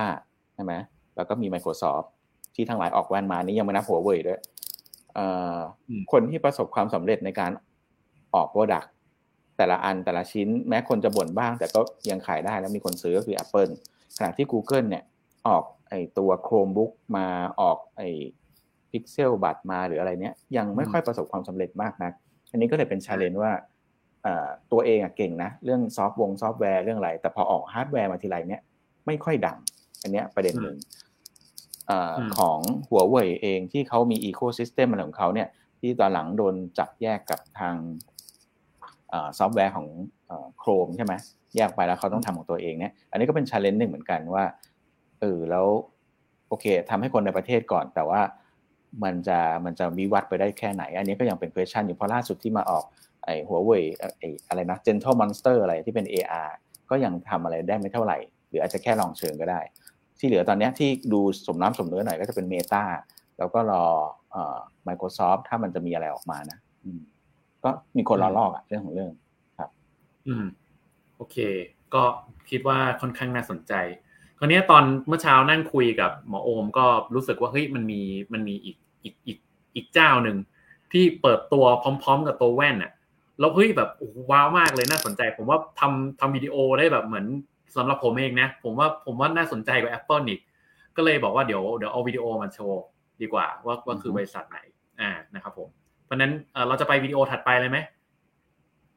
[0.56, 0.74] ใช่ไหม
[1.16, 2.08] แล้วก็มี Microsoft
[2.56, 4.40] ที่ทั้งหลายออกแว่นมานี่ยังไม่นับหัวเว่ยด้วย
[6.12, 7.52] คนที่ประสบความสำเร็จในการ
[8.34, 8.92] ออก product
[9.58, 13.72] แต่ละอันแต่ละชิ้นแม้คนจะบ่นบ้าง แต่ก็ยังขายได้แล้วมีคนซื้อก็คือ Apple
[14.18, 15.04] ขณะที่ Google เนี่ย
[15.48, 17.28] ออกไอตัว Chromebook มา
[17.62, 18.02] ออกไอ
[18.92, 22.14] Pixel บัตมาหรืออะไรเนี้ยยังไม่ค่อยประสบความสำเร็จมากนัก
[22.52, 23.52] อันนี้ก็เลยเป็น challenge ว่า
[24.72, 28.62] ตัวเองอะเก่งนะ เรื่องซอฟต์วงซอฟต์แวร์เรื่องอะไร แต่พอออกฮาร์ดแวร์มาทีไรเนี้ย
[29.06, 29.58] ไม่ค่อยดัง
[30.02, 30.78] อันเนี้ยประเด็นหนึ่ง
[32.38, 35.48] ของหัวเว่ยเองที่เขามี ecosystem อะไรของเขาเนี่ย
[35.80, 37.76] ที่ตอนหลังโดนจับแยกกับทาง
[39.38, 39.88] ซอฟต์แวร์ของ
[40.60, 41.14] Chrome ใช่ไหม
[41.56, 44.44] แยกไปแล้วเขาต้องทำของตัวเองเนี่ยอันนี้ก็เป็น challenge หนึ่งเหมือนกันว่า
[45.22, 45.68] เออแล้ว
[46.50, 48.22] โอเคทำให้คนในประเทศก่อน แต่ว่า
[49.04, 52.84] มันจะมันจะวิวัฒไปได้แค่ไหน อันนี้ก็ยังเป็น question อยู่เพราะล่าสุดที่มาออก
[53.26, 53.84] ไอ้หัวเว่ย
[54.20, 56.50] ไอ้อะไรนะ Gentle Monster อะไรที่เป็น AR
[56.90, 58.18] ก็ยังทำอะไรได้ไม่เท่าไหร่
[58.50, 59.60] หรืออาจจะแค่ลองเชิงก็ได้
[60.20, 62.84] ที่เหลือตอนนี้ที่ดูสมน้ำสมเนื้อหน่อยก็จะเป็น Meta
[63.38, 63.86] แล้วก็รอ
[64.32, 64.58] เอ่อ
[64.88, 66.58] Microsoft ถ้ามันจะมีอะไรออกมานะ
[67.66, 69.12] ก็มีคนรอลอกอะเรื่องของเรื่อง
[69.60, 69.70] ครับ
[70.28, 70.46] อืม
[71.18, 71.38] โอเค
[71.94, 72.04] ก็
[72.50, 73.74] คิดว่าค่อนข้างน่าสนใจ
[74.40, 76.86] คราวนี้ตอนเมื่อเช้านั่งคุยกับหมอโอมก็
[77.16, 78.02] รู้สึกว่าเฮ้ยมันมี
[78.34, 79.38] มันมีอีกอีกอีก
[79.76, 80.38] อีกเจ้าหนึ่ง
[80.92, 81.66] ที่เปิดตัว
[82.04, 82.92] พร้อม ๆ กับตัวแว่นอะ
[83.40, 83.90] แล้วเฮ้ยแบบ
[84.32, 87.26] ว้าวมากเลยน่าสนใจ ผมว่าทำทำวิดีโอได้แบบเหมือน
[87.76, 90.42] สำหรับผมเองนะ ผมว่าผมว่าน่าสนใจกว่า Apple อีก
[90.96, 92.84] ก็เลยบอกว่าเดี๋ยวเดี๋ยวเอาวิดีโอมาโชว์
[93.22, 94.60] ดีกว่าว่าว่าคือบริษัทไหน
[95.02, 95.70] อ่านะครับผม
[96.06, 96.32] เพราะนั้น
[96.68, 97.78] เราจะไปวิดีโอถัดไปเลยไหม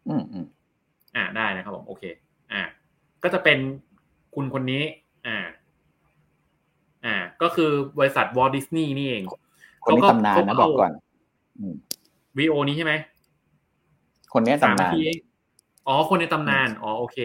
[0.08, 0.46] อืมอืม
[1.16, 2.02] อ่าได้นะครับผมโอเค
[2.52, 2.62] อ่า
[3.22, 3.58] ก็จะเป็น
[4.34, 4.82] คุณคนนี้
[5.26, 5.38] อ่า
[7.04, 9.24] อ่า ก็คือบริษัทวอลดิสนีย์นี่เอง
[9.84, 10.92] คนนี้ตำนานนะบอกก่อน
[12.38, 12.92] วิดีโอนี้ใช่ไหม
[14.32, 14.92] คนนี้ตำนาน
[15.86, 17.18] อ๋อ คนในตำนาน อ๋อ โอเค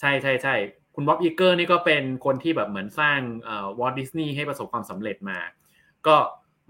[0.00, 0.54] ใช่ใช่ใช่
[0.94, 5.38] คุณ Bob Iger นี่ก็เป็นคนที่แบบเหมือนสร้างเอ่อ Walt Disney ให้ประสบความสำเร็จมา
[6.06, 6.16] ก็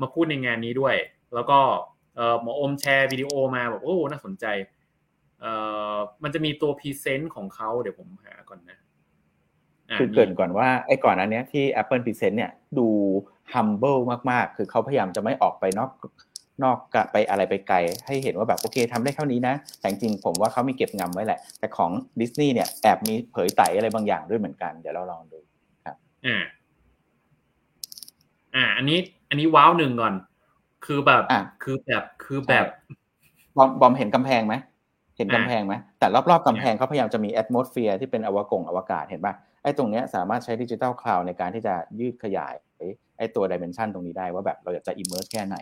[0.00, 0.94] มาพูดในงานนี้ด้วย
[1.34, 1.99] แล้วก็เอ่อ
[2.42, 4.46] หมออมแชร์วิดีโอมาบอกโอ้น่าสนใจ
[5.40, 5.52] เอ่
[5.94, 8.78] อมันจะมีตัว present ของเขาเดี๋ยวผมหาก่อนนะ
[9.98, 12.88] คือเกริ่นก่อนว่าไอ้ก่อนอันนี้ที่ Apple present เนี่ยดู
[13.52, 14.00] humble
[14.30, 15.90] มากๆ คือเขาพยายามจะไม่ออกไปนอก
[16.62, 21.90] นอกไปอะไรไปไกล ให้เห็นว่าแบบโอเคทำได้เท่านี้นะ แต่จริงผมว่าเขามีเก็บงำไว้แหละ แต่ของ
[22.20, 25.38] ดิสนีย์เนี่ยแอบมีเผยไต๋อะไรบางอย่างด้วยเหมือนกัน เดี๋ยวเราลองดู
[25.86, 25.96] ครับ
[26.26, 26.36] อ่า
[28.54, 28.98] อ่า อันนี้
[29.28, 30.14] อันนี้ว้าวหนึ่งก่อน
[30.84, 32.66] คือแบบอ่าคือแบบคือแบบ
[33.56, 34.54] บอมบอมเห็นกำแพงไหม
[35.16, 42.54] เห็นกำแพงไหมแต่รอบๆกำแพงเขาพยายามจะมี atmosphere ที่เป็นอวกงอวกาศเห็นป่ะไอ้ตรงเนี้ยสามารถใช้ digital crown ในการที่จะยืดขยาย
[43.18, 45.56] ไอ้ตัวดิเมนชันตรงนี้ได้ว่าแบบเราอยากจะอิมเมอร์สแค่ไหน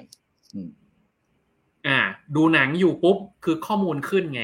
[0.55, 0.71] อืม
[1.87, 1.99] อ่า
[2.37, 4.43] ดูหนังอยู่ปุ๊บคือข้อมูลขึ้นไง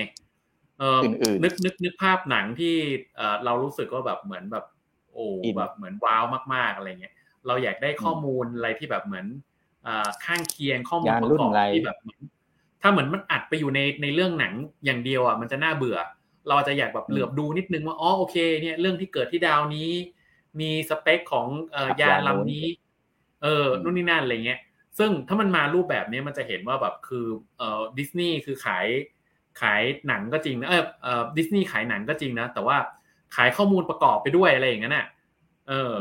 [0.78, 0.98] เออ
[1.42, 2.74] นึกนึกนึกภาพหนังที่
[3.16, 4.64] เออเรารู้สึกว่าแบบเหมือนแบบ
[5.12, 7.14] โอ้แบบเหมือนว้าวมากๆอะไรเงี้ย
[7.46, 9.53] เราอยากได้ข้อมูลอะไรที่แบบเหมือนอ่า
[10.24, 12.20] ข้างเคียงข้อมูลประกอบที่แบบเหมือน
[12.82, 14.54] ถ้าเหมือนมันอัดไปอยู่ในในเรื่องหนัง
[14.84, 15.98] อย่างเดียวอะมันจะน่าเบื่อ
[16.48, 19.90] เราจะอยากแบบเหลือบดูนิดนึงว่าอ๋อโอเคเนี่ยเรื่องที่เกิดที่ดาวนี้
[20.60, 22.66] มีสเปคของเอ่อยานลำนี้
[23.42, 24.60] เออนู่นนี่นั่นอะไรเงี้ย
[24.98, 27.26] ซึ่งถ้ามันมารูปแบบนี้มันจะเห็นว่าแบบคือ
[27.58, 28.86] เอ่อดิสนีย์คือขาย
[29.60, 32.76] ขายหนังก็จริงนะเออเอ่อดิสนีย์ขายหนังก็จริงนะ แต่ว่า
[33.36, 35.06] ขายข้อมูลประกอบไปด้วยอะไรอย่างนั้นน่ะ
[35.68, 35.92] เออ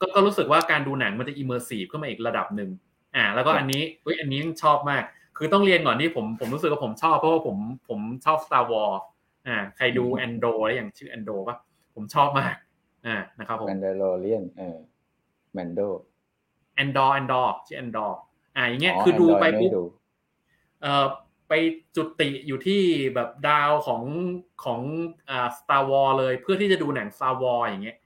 [0.00, 2.70] ก็ก็รู้สึกว่าการดูหนังมันจะ immersive ขึ้นมาอีกระดับหนึ่ง
[3.16, 5.02] อ่า แล้วก็อันนี้เฮ้ยอันนี้ชอบมาก
[5.36, 7.56] คือต้องเรียนก่อนที่ผมผมรู้สึกว่าผมชอบเพราะว่าผม
[7.88, 9.00] ผมชอบ Star Wars
[9.46, 11.56] อ่า ใครดูแอนโดแล้วอย่างชื่อแอนโดป่ะ
[11.94, 12.54] ผมชอบมาก
[13.06, 14.76] อ่านะครับผมแอนโดโรเลียนเออ
[15.54, 15.80] แมนโด
[16.76, 18.18] Andor Andor ชื่อ Andor
[18.56, 19.72] อ่าอย่างเงี้ยคือดูไปปุ๊บ
[20.82, 21.06] เอ่อ
[21.48, 21.52] ไป
[21.96, 22.82] จุติอยู่ที่
[23.14, 24.02] แบบดาวของ
[24.64, 24.80] ของ
[25.30, 27.96] อ่า Star Wars เลยเพื่อที่จะดูหนัง Star Wars อย่างเงี้ย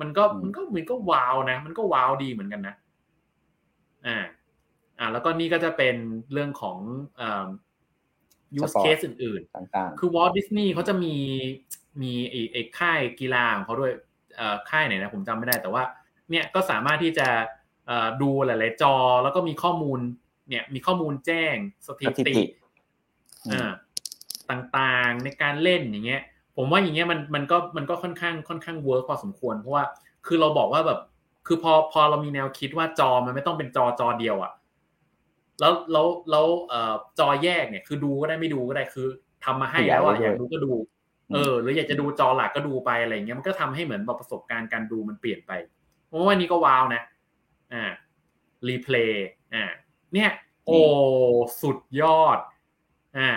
[0.00, 2.74] มันก็มันก็มันก็ว้าวนะ มันก็ว้าวดีเหมือนกันนะ
[4.06, 4.16] อ่า
[4.98, 5.96] อ่าแล้วก็นี่ก็จะเป็น
[6.32, 6.78] เรื่องของ
[7.20, 7.46] อ่า
[8.60, 11.14] use case อื่นๆ ต่างๆ คือ Walt Disney เขาจะมี
[12.00, 13.92] มีไอ้ไอ้ค่ายกีฬาของเขาด้วย
[14.36, 15.82] เอ่อค่ายไหนนะผมจำไม่ได้แต่ว่า
[16.30, 17.28] เนี่ยก็สามารถที่จะ
[18.22, 19.98] ดูหลายๆจอ แล้วก็มีข้อมูล
[20.48, 22.34] เนี่ยมีข้อมูลแจ้งสถิติ
[24.50, 26.22] ต่างๆในการเล่นอย่างเงี้ย
[26.56, 29.84] ผมว่าอย่างเงี้ยมันมันก็มันก็ค่อนข้างค่อนข้าง work พอสมควรเพราะว่า
[30.26, 31.00] คือเราบอกว่าแบบ
[31.46, 34.52] คือพอพอเรามีแนวคิดว่าจอมันไม่ต้องเป็นจอจอเดียวอะ
[35.60, 39.08] แล้วแล้วแล้วเอ่อจอแยกเนี่ย คือดูก็ได้ไม่ดูก็ได้คือ
[39.44, 40.72] ทำมาให้แล้วอะอยากดูก็ดู
[41.34, 45.52] เออ หรืออยากจะดูจอหลักก็ดูไปอะไรเงี้ยมันก็ทำให้เหมือนแบบประสบการณ์การดูมันเปลี่ยนไป
[46.06, 47.02] เพราะว่านี้ก็ว้าวนะ
[47.72, 47.84] อ่า
[48.68, 49.64] รีเพลย์อ่า
[50.14, 50.30] เนี่ย
[50.66, 50.78] โอ้
[51.62, 52.38] สุดยอด
[53.18, 53.30] อ่า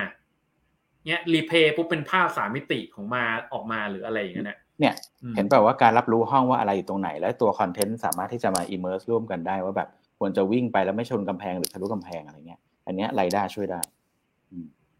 [1.05, 4.47] เนี่ยรีเพย์ปุ๊บเป็นภาพสามมิติของมาออกมาหรืออะไรอย่างเงี้ย
[4.79, 4.93] เนี่ย
[5.35, 9.89] เห็นแบบว่าการรับรู้ห้องว่าอะไรอยู่ตรงไหน แล้วตัว content สามารถที่จะมา immerse ร่วมกันได้ว่าแบบ
[10.19, 13.81] ควรจะวิ่งไปแล้วไม่ชนกำแพงหรือทะลุกำแพงอะไรเงี้ย อันเนี้ย LiDAR ช่วยได้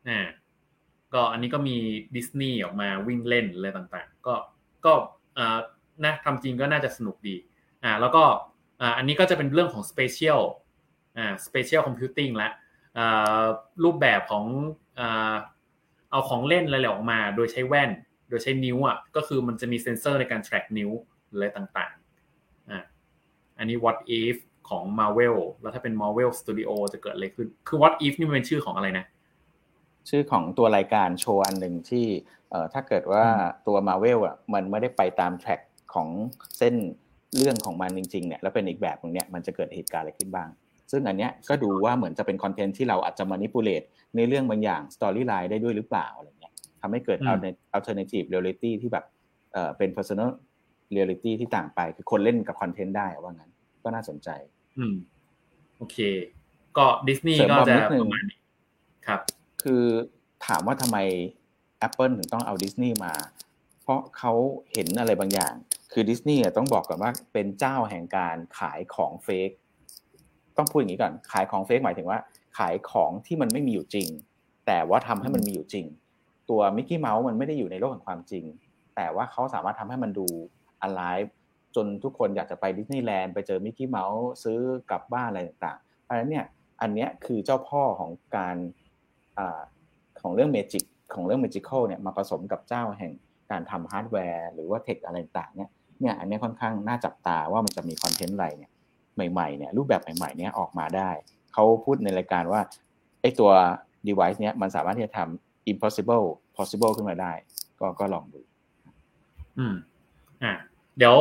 [0.07, 0.19] อ่า
[1.13, 1.77] ก็อันนี้ก็มี
[2.15, 4.35] ดิสนีย์ออกมาวิ่งเล่นอะไรต่างๆ ก็
[4.85, 4.93] ก็
[5.37, 5.57] อ่า
[6.03, 7.35] นะทำจริงก็น่าจะสนุกดี
[7.83, 8.23] อ่าแล้วก็
[8.81, 10.41] อ่าอันนี้ก็จะเป็นเรื่องของ spatial
[11.17, 12.49] อ่า spatial computing ละ
[12.97, 13.43] อ่า
[13.83, 14.45] รูปแบบของ
[14.99, 15.33] อ่า
[16.11, 17.91] เอาของเล่นอะไรออกมา โดยใช้แว่น
[18.29, 20.91] โดยใช้นิ้วอะก็คือมันจะมีเซ็นเซอร์ในการ track นิ้ว
[21.31, 22.79] อะไรต่างๆอ่า
[23.57, 24.37] อันนี้ what if
[24.69, 29.05] ของ Marvel แล้วถ้าเป็น Marvel Studio จะเกิดอะไรขึ้น คือ what if นี่มันเป็นชื่อของอะไรนะ
[30.09, 32.05] ชื่อของตัวรายการโชว์อันหนึ่งที่
[32.49, 33.23] เอ่อถ้าเกิดว่า
[33.67, 35.59] ตัว Marvel อะมันไม่ได้ไปตามแทร็ก
[35.93, 36.07] ของ
[36.57, 36.75] เส้น
[37.37, 40.49] เรื่องของมันจริงๆเนี่ยแล้วเป็นอีกแบบนึงเนี่ยมันจะเกิดเหตุการณ์อะไรขึ้นบ้าง
[40.91, 43.83] ซึ่งอันเนี้ยก็ดูว่าเหมือนจะเป็น content ที่เราอาจจะ manipulate
[44.15, 47.19] ในเรื่องบางอย่าง storyline ได้ด้วยหรือเปล่าอะไรเงี้ยทำให้เกิด
[47.77, 49.05] alternative reality ที่แบบ
[49.53, 50.29] เอ่อเป็น personal
[50.95, 53.51] reality ที่ต่างไป คือคนเล่นกับ content ได้ว่างั้น
[53.83, 54.29] ก็น่าสนใจ
[54.77, 54.95] อืม
[55.77, 55.97] โอเค
[56.77, 58.39] ก็ดิสนีย์ก็จะประมาณนี้
[59.07, 59.21] ครับ
[59.63, 59.83] คือ
[60.45, 60.97] ถามว่าทำไม
[61.87, 63.13] Apple ถึงต้องเอาดิสนีย์มา
[63.81, 64.33] เพราะเขา
[64.73, 65.53] เห็นอะไรบางอย่าง
[65.91, 69.49] คือดิสนีย์ต้องบอกก่อนว่าเป็นเจ้าแห่งการขายของเฟก
[70.57, 72.19] ต้องพูดอย่างนี้ก่อน ขายของเฟกหมายถึงว่า
[72.57, 74.07] ขายของที่มันไม่มีอยู่จริง
[74.67, 75.85] แต่ว่าทำให้มันมีอยู่จริง
[76.49, 78.45] ตัวมิกกี้เมาส์มันไม่ได้อยู่ในโลกแห่งความจริง
[78.95, 80.27] แต่ว่าเขาสามารถทำให้มันดู
[80.87, 81.29] alive
[81.77, 84.59] จนทุกคนอยากจะไปดิสนีย์แลนด์ไปเจอมิกกี้เมาส์ซื้อ
[84.89, 86.45] กลับบ้านอะไรต่างๆเพราะฉะนั้นเนี่ย
[86.81, 88.57] อันเนี้ยคือเจ้าพ่อของการ
[89.39, 89.41] อ
[90.21, 93.13] ของเรื่องเมจิกของเรื่อง magical เนี่ยมาผสมกับเจ้าแห่ง
[93.51, 95.69] การทำฮาร์ดแวร์ หรือว่า tech อะไรต่างเนี่ย
[95.99, 98.71] เนี่ยอันนี้ค่อนข้างน่าจับตาว่ามันจะมี content อะไรเนี่ย
[99.31, 101.09] ใหม่ๆเนี่ยรูปแบบใหม่ๆเนี่ยออกมาได้
[101.53, 102.61] เขาพูดในรายการว่า
[103.21, 103.51] ไอ้ตัว
[104.07, 106.25] device เนี้ยมันสามารถที่จะทำ impossible
[106.57, 107.31] possible ขึ้นมาได้
[107.79, 108.41] ก็ก็ลองดู
[109.57, 109.75] อืม
[110.43, 110.53] อ่า
[110.97, 111.17] เดี๋ยว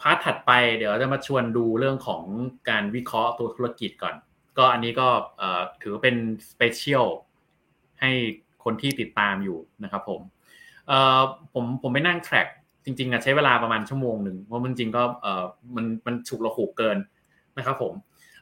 [0.00, 2.22] part ถัดไปเดี๋ยวจะมาชวนดูเรื่องของ
[2.68, 4.14] การวิเคราะห์ตัวธุรกิจก่อน
[4.58, 5.08] ก็อันนี้ก็
[5.82, 6.16] ถือเป็น
[6.50, 7.06] special
[8.00, 8.10] ให้
[8.64, 10.20] คนที่ติดตามอยู่นะครับผม
[11.52, 12.46] ผมผมไปนั่ง track
[12.84, 15.44] จริงๆอะใช้เวลาประมาณชั่วโมงหนึ่งเพราะมันจริงก็เออ
[15.76, 16.98] มันมันฉุกระหุกเกิน
[17.58, 17.92] นะครับผม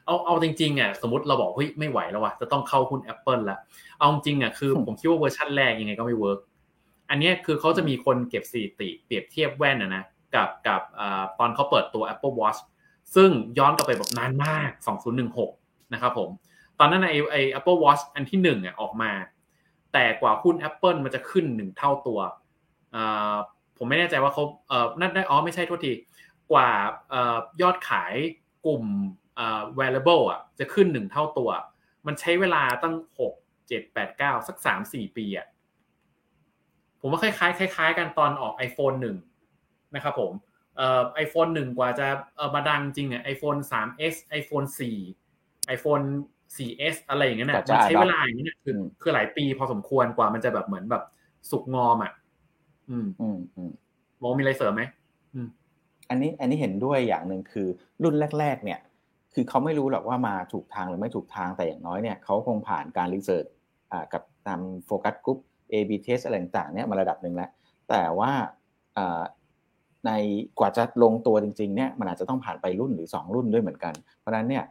[0.05, 3.59] เอาเอาจริงๆอะสมมติเราบอกเฮ้ยไม่ไหวแล้วว่ะจะต้องเข้าหุ้น Apple แล้ว
[3.99, 6.39] เอาจริงอะคือผมคิดว่าเวอร์ชันแรกยังไงก็ไม่ work
[7.09, 10.03] อันนี้คือเขาจะมีคนเก็บสถิติเปรียบเทียบแว่นนะนะ
[10.35, 10.81] กับกับ
[11.39, 12.59] ตอนเขาเปิดตัว Apple Watch
[13.15, 14.69] ซึ่งย้อนกลับไปแบบนานมาก
[15.31, 16.29] 2016 นะครับผม
[16.79, 19.11] ตอนนั้นไอไอ Apple Watch อันที่หนึ่งอะออกมา
[19.93, 22.19] แต่กว่าหุ้น Apple มันจะขึ้นหนึ่งเท่าตัว
[23.77, 25.93] ผมไม่แน่ใจว่าเขาเออนั่นได้อ๋อไม่ใช่โทษที
[26.51, 26.69] กว่า
[27.61, 28.13] ยอดขาย
[28.65, 28.83] กลุ่ม
[29.79, 31.49] wearable อะจะขึ้นหนึ่งเท่าตัว
[32.07, 33.33] มันใช้เวลาตั้งหก
[33.67, 35.47] เจ็ดแปดเก้าสักสามสี่ปีอะ
[36.99, 39.05] ผมว่าคล้ายๆคล้ายๆกันตอนออก iPhone ห
[39.93, 40.31] นึ่งนะครับผม
[41.15, 42.07] iPhone หนึ่งกว่าจะ
[42.55, 44.97] มาดังจริงอะ iPhone สาม S iPhone สี่
[45.67, 45.99] iPhone
[46.57, 51.03] สี่ S อะไรอย่างเงี้ยเนี่ยมันใช้เวลาอย่างเงี้ยคือคือหลายปีพอสมควรกว่ามันจะแบบเหมือนแบบ
[51.51, 52.13] สุกงอมอะ
[52.89, 53.71] อืมอืมอืม
[54.21, 54.83] บอมมีอะไรเสริมไหม
[55.33, 55.47] อืม
[56.09, 57.67] อันนี้อันนี้เห็นด้วยอย่างหนึ่งคือ
[58.03, 58.79] รุ่นแรก ๆ เนี่ย
[59.33, 63.45] คือเขาไม่รู้หรอกว่ามาถูกทางหรือไม่ถูกทางแต่อย่างน้อยเนี่ยเขาคงผ่านการ research
[63.91, 65.39] อ่ากับตาม focus group
[65.73, 67.49] A/B test อะไรต่างๆเนี่ยมาระดับหนึ่งแล้ว
[67.89, 68.31] แต่ว่า
[70.05, 70.11] ใน
[70.59, 74.63] กว่าจะลงตัวจริงๆเนี่ยมันอาจจะต้องผ่านไปรุ่นหรือ 2 รุ่นด้วยเหมือนกัน เพราะฉะนั้นเนี่ย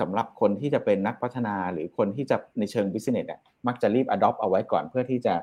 [0.00, 5.34] สำหรับคนที่จะเป็นนักพัฒนาหรือคนที่จะในเชิง business อะมักจะรีบ adopt เอาไว้ก่อนเพื่อที่จะ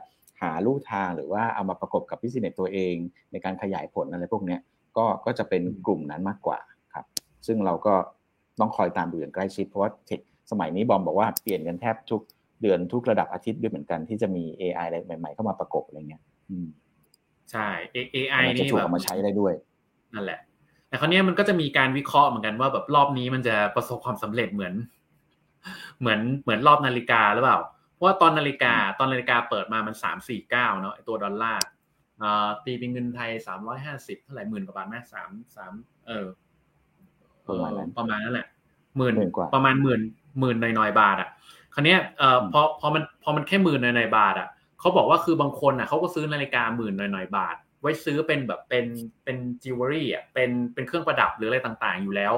[0.41, 2.95] หาลู่ทางหรือว่าเอามาประกบกับ business ตัวเอง
[3.31, 4.57] ในการขยายผลอะไรพวกนี้
[4.97, 6.59] ก็ก็จะเป็นกลุ่มนั้นมากกว่า
[6.93, 7.05] ครับ
[7.47, 7.93] ซึ่งเราก็
[8.59, 10.19] ต้องคอยตามดูอย่างใกล้ชิดเพราะว่าเทค
[10.51, 12.21] สมัยนี้บอมบอกว่าเปลี่ยนกันแทบทุก
[12.61, 16.21] เดือนทุกระดับอาทิตย์ด้วยเหมือนกันที่จะมี AI อะไรใหม่ ๆ เข้ามาประกบอะไรเงี้ย
[17.51, 17.67] ใช่
[18.15, 19.53] AI นี่แบบมาใช้ได้ด้วย
[20.13, 20.39] นั่นแหละ
[20.87, 24.73] แต่คราวนี้มันก็จะมีการวิเคราะห์เหมือนกันว่าแบบรอบนี้มันจะประสบความสำเร็จเหมือน
[25.99, 27.59] เหมือนเหมือนรอบนาฬิกาหรือเปล่า
[27.93, 31.65] เพราะว่าตอนนาฬิกาตอนนาฬิกาเปิดมามันสามสี่เก้าเนาะตัวดอลลาร์
[32.65, 35.73] ตีเป็นเงินไทยสามร้อยห้าสิบเท่าไหร่หมื่นกว่าบาทแม่สามสาม
[36.07, 36.27] เออ
[37.47, 38.47] ประมาณนั้นประมาณนั้นแหละ
[38.97, 39.15] หมื่น
[39.53, 40.01] ประมาณหมื่น
[40.39, 41.29] หมื่นหน่อยๆบาทอะ
[41.73, 44.47] คราวนี้เอ่อพอพอมันพอมันแค่หมื่นหน่อยๆบาทอะ
[44.81, 48.85] เขาบอกว่าคือบางคนอะเขาก็ซื้อนาฬิกาหมื่นหน่อยๆบาท ไว้ซื้อเป็นแบบเป็น
[49.23, 52.33] เป็นจิวเวลรี่อะเป็นเป็นเครื่องประดับหรืออะไรต่างๆ อยู่แล้ว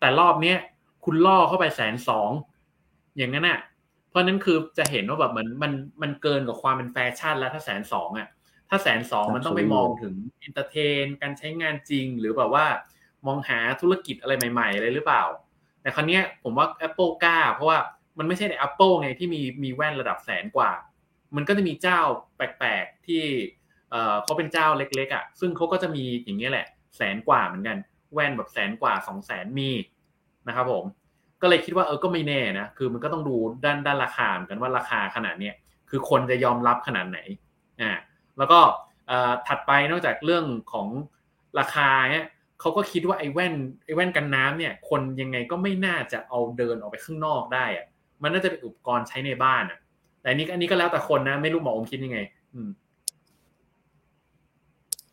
[0.00, 0.56] แต่รอบเนี้ย
[1.04, 2.30] คุณล่อเข้าไปแสนสอง
[3.16, 3.60] อย่างนั้นอะ
[4.08, 5.72] เพราะนั้นคือจะเห็นว่าแบบเหมือนมัน
[6.02, 8.28] มันเกินกับความเป็นแฟชั่นแล้วถ้าแสนสองอะ
[8.70, 12.66] ถ้าแสนสองมันต้องไปมองถึง entertain การใช้งานจริง หรือแบบว่า
[13.26, 15.24] มองหาธุรกิจอะไรใหม่ๆอะไรหรือเปล่า
[15.82, 17.78] แต่ครั้งนี้ผมว่า Apple กล้า เพราะว่า
[18.18, 20.70] มันไม่ใช่ใน Apple ไงที่มีมีแว่นระดับแสนกว่า
[21.36, 22.00] มันก็จะมีเจ้า
[22.36, 23.24] แปลกๆที่
[24.24, 26.66] เขาเป็นเจ้าเล็กๆอะซึ่งเขาก็จะมีอย่างนี้แหละ
[26.96, 27.76] แสนกว่าเหมือนกัน
[28.14, 29.70] แว่นแบบแสนกว่าสองแสนมี
[30.48, 30.84] นะครับผม
[31.42, 35.54] ก็เลยคิดว่าเออก็ไม่แน่นะคือมันก็ต้องดูด้านด้านราคาเหมือนกันว่าราคาขนาดเนี้ย
[35.90, 37.18] คือคนจะยอมรับขนาดไหน
[37.80, 37.92] อ่า
[38.38, 38.60] แล้วก็
[39.46, 40.88] ถัดไปนอกจากเรื่องของ
[41.58, 42.26] ราคาเนี่ย
[42.60, 43.54] เขาก็คิดว่าไอ้แว่น
[43.84, 47.86] ไอ้แว่นกันน้ำเนี่ย คนยังไงก็ไม่น่าจะเอาเดินออกไปข้างนอกได้อะ
[48.22, 49.78] มันน่าจะเป็นอุปกรณ์ใช้ในบ้านอะ
[50.20, 52.18] แต่นี้อันนี้ก็แล้วแต่คนนะ ไม่รู้หมออมคิดยังไง
[52.54, 52.70] อืม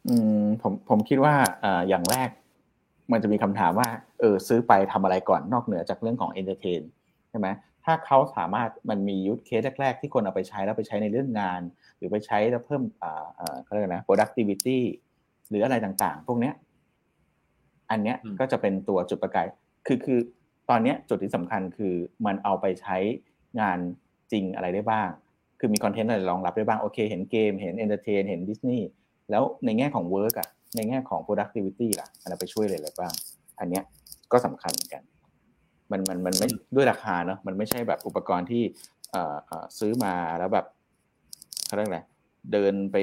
[0.08, 1.34] อืม ผมผมคิดว่า
[1.64, 2.30] อ่าอย่างแรก
[3.12, 3.90] มันจะมีคำถามว่า
[4.20, 6.82] เออ ซื้อไปทำอะไรก่อนนอกเหนือจากเรื่องของ entertain
[7.30, 7.48] ใช่ไหม
[7.86, 11.62] ถ้าเขาสามารถมันมี use case แรก ๆ ที่คนเอาไปใช้แล้วไปใช้ในเรื่องงาน
[11.98, 14.80] หรือไปใช้แล้วเพิ่มอ่าอ่าเขาเรียกนะ productivity
[15.50, 16.54] หรืออะไรต่างๆ พวกเนี้ย
[17.92, 19.48] อันเนี้ยก็จะเป็นตัวจุดประกาย
[19.88, 20.20] คือคือ
[20.70, 21.94] ตอนนี้จุดที่สำคัญคือ
[22.26, 22.98] มันเอาไปใช้
[23.60, 23.80] งาน
[24.32, 25.10] จริงอะไรได้บ้าง
[25.60, 28.88] คือมีคอนเทนต์อะไรรองรับได้บ้าง โอเค เห็นเกม เห็น entertain เห็นดิสนีย์
[29.32, 33.14] แล้วในแง่ของ work อะในแง่ของ productivity ล่ะอันนั้นไปช่วยเลยอะไรบ้าง
[33.60, 33.84] อันเนี้ย
[34.32, 35.04] ก็สำคัญเหมือนกัน
[35.92, 38.64] มันมันมันไม่ด้วยราคาเนาะ มันไม่ใช่แบบอุปกรณ์ที่
[39.12, 40.66] เอ่อซื้อมาแล้วแบบ
[41.66, 42.00] เขาเรียกอะไร
[42.52, 42.98] เดินไป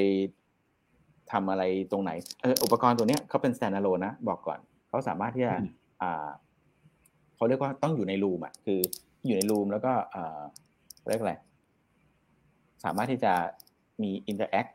[1.33, 1.63] ทำอะไร
[1.93, 2.11] ตรงไหน
[2.43, 4.59] เอออุปกรณ์ตัวเนี้ยเขาเป็น standalone นะ บอกก่อน
[4.89, 5.55] เขาสามารถที่จะ
[6.03, 6.29] อ่า
[7.37, 8.81] เขาเรียกว่าต้องอยู่ใน room อะ คือ
[9.27, 9.93] อยู่ใน room แล้วก็
[11.11, 11.35] เรียกอะไร
[12.85, 13.33] สามารถที่จะ
[14.03, 14.67] มี interact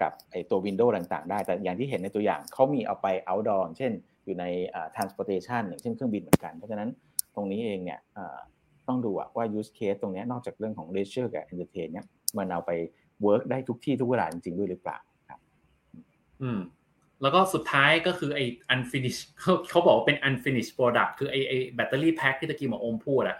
[0.00, 3.92] กับไอตัว window ต่างๆ ได้ แต่อย่างที่เห็นในตัวอย่างเขามีเอาไป outdoor เช่น
[4.24, 4.44] อยู่ใน
[4.96, 6.88] transportation อย่างเช่นเครื่องบินเหมือนกัน เพราะฉะนั้น
[7.34, 8.00] ตรงนี้เองเนี่ย
[8.88, 12.06] ต้องดูว่า use case ตรงนี้นอกจากเรื่องของ leisure กับ entertain เนี่ย
[12.38, 12.70] มันเอาไป
[13.24, 15.40] work ได้ทุกที่ทุกเวลาจริงๆด้วยหรือเปล่าครับ
[16.42, 16.60] อืม
[17.22, 19.22] แล้วก็สุดท้ายก็คือไอ้ unfinished
[19.70, 23.38] เขาบอกว่าเป็น unfinished product คือไอ้ไอ้แบตเตอรี่แพ็คที่ตะกี้หมออมพูดอะ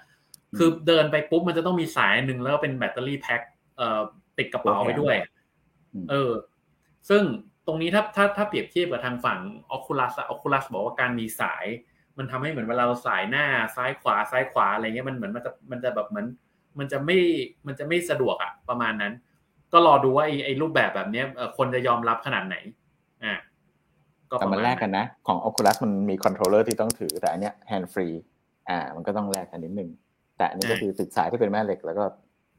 [0.58, 3.40] คือเดินไปปุ๊บมันจะต้องมีสายหนึ่งแล้วก็เป็นแบตเตอรี่แพ็ค
[3.76, 4.00] เอ่อ
[4.38, 5.16] ติดกระเป๋าไปด้วย
[6.10, 6.32] เออ
[7.08, 7.22] ซึ่ง
[7.66, 9.38] ตรงนี้ถ้าถ้าถ้าเปรียบเทียบกับทางฝั่ง
[9.76, 11.66] Oculus Oculus บอกว่าการมีสาย
[12.18, 13.44] มันทำให้เหมือนเวลาเราส่ายหน้า
[13.76, 16.26] ซ้ายขวาซ้ายขวาอะไรเงี้ยมันเหมือนมันจะมันจะแบบเหมือน
[16.78, 17.18] มันจะไม่
[17.66, 19.12] มันจะไม่สะดวกอะประมาณนั้น
[19.72, 21.22] ก็รอดูว่าไอ้ไอ้รูปแบบแบบนี้
[21.58, 22.56] คนจะยอมรับขนาดไหน
[23.24, 23.34] อ่า
[24.40, 28.06] แต่มันแลกกันนะ ของ Oculus มันมี controller ที่ต้องถือแต่อันเนี้ย hand free
[28.68, 29.90] อ่า มันก็ต้องแลกกันนิดนึง
[30.36, 32.04] แต่อันนี้ก็คือติดสายที่เป็นแม่เหล็ก แล้วก็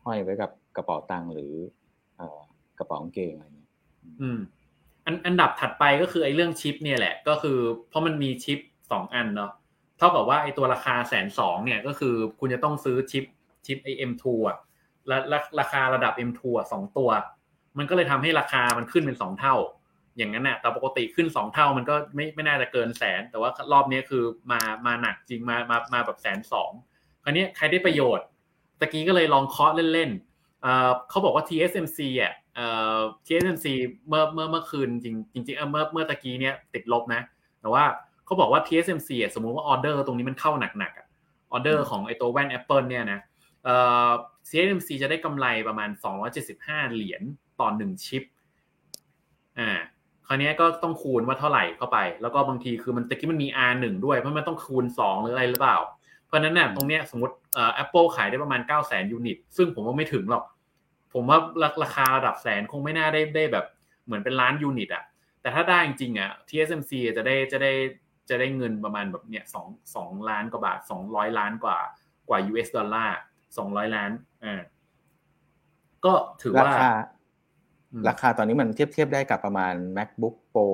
[0.06, 1.54] ห้อยไว้กับกระเป๋าตังค์หรือ
[2.18, 2.40] เอ่อ
[2.80, 3.72] กระเป๋ากางเกงอะไรเงี้ย
[4.22, 4.40] อืม
[5.06, 7.58] อันอันดับถัดไปก็คือไอ้เรื่องชิปเนี่ยแหละ ก็คือ
[7.90, 8.60] เพราะมันมีชิป
[8.92, 9.52] สองอันเนาะ
[9.98, 13.24] เท่ากับว่าไอ้ตัวราคาแสนสองเนี่ยก็คือคุณจะต้องซื้อชิป
[13.66, 14.58] ชิปไอ M2 อะ
[15.08, 15.18] และ
[15.60, 17.10] ราคาระดับ M2 อะสองตัว
[17.78, 19.56] มันก็เลยทำให้ราคามันขึ้นเป็นสองเท่า
[20.18, 26.72] อย่างนั้นน่ะแต่ปกติขึ้นสองเท่ามันก็ไม่ไม่น่าจะเกินแสน แต่ว่ารอบนี้คือมามาหนักจริงมามามาแบบแสนสอง
[27.28, 28.26] คราวนี้ใครได้ประโยชน์
[28.80, 32.34] ตะกี้ก็เลยลองเคาะเล่นๆเขาบอกว่า TSMC อะ
[33.26, 33.66] TSMC
[34.08, 35.16] เมื่อเมื่อเมื่อคืนจริง
[35.46, 37.22] จริงเมื่อเมื่อตะกี้เนี้ยติดลบนะ
[37.62, 37.84] แต่ว่า
[38.26, 41.08] เขาบอกว่า TSMC อะสมมุติว่าออเดอร์ตรงนี้มันเข้าหนักๆอะ
[41.52, 43.20] ออเดอร์ของไอตัวแว่น Apple เนี่ยนะ
[44.48, 45.90] TSMC จะได้กำไรประมาณ
[46.42, 47.22] 275 เหรียญ
[47.60, 48.24] ต่อหนึ่งชิป
[49.60, 49.72] อ่า
[50.28, 55.78] คราวนี้ก็ต้องคูณว่าเท่าไหร่เข้าไป แล้วก็บางทีคือมันตะกี้มันมี R1 ด้วย เพราะมันต้องคูณ 2 หรืออะไรหรือเปล่า
[56.28, 60.44] เพราะนั้นเนี่ยตรงเนี้ยสมมติเอ่อ Apple ขายได้ประมาณ9 0 0 0 0 unit ซึ่งผมว่าไม่ถึงหรอก
[61.14, 61.40] ผมว่า
[61.84, 63.66] ราคาระดับแสนคงไม่น่าได้ได้แบบ
[64.06, 65.04] เหมือนเป็นล้าน unit อะ
[65.42, 67.72] แต่ถ้าได้จริงๆอะ TSMC จะได้จะได้
[68.30, 71.78] จะได้เงินประมาณแบบเนี่ยสองสองล้านกว่าบาทสองร้อยล้านกว่า
[72.30, 73.18] กว่า US ดอลลาร์
[73.58, 74.12] สองร้อยล้าน
[74.44, 74.62] อ่า
[76.06, 76.72] ก็ถือว่า
[78.10, 80.68] ราคาตอนนี้มันเทียบเทียบได้กับประมาณ macbook pro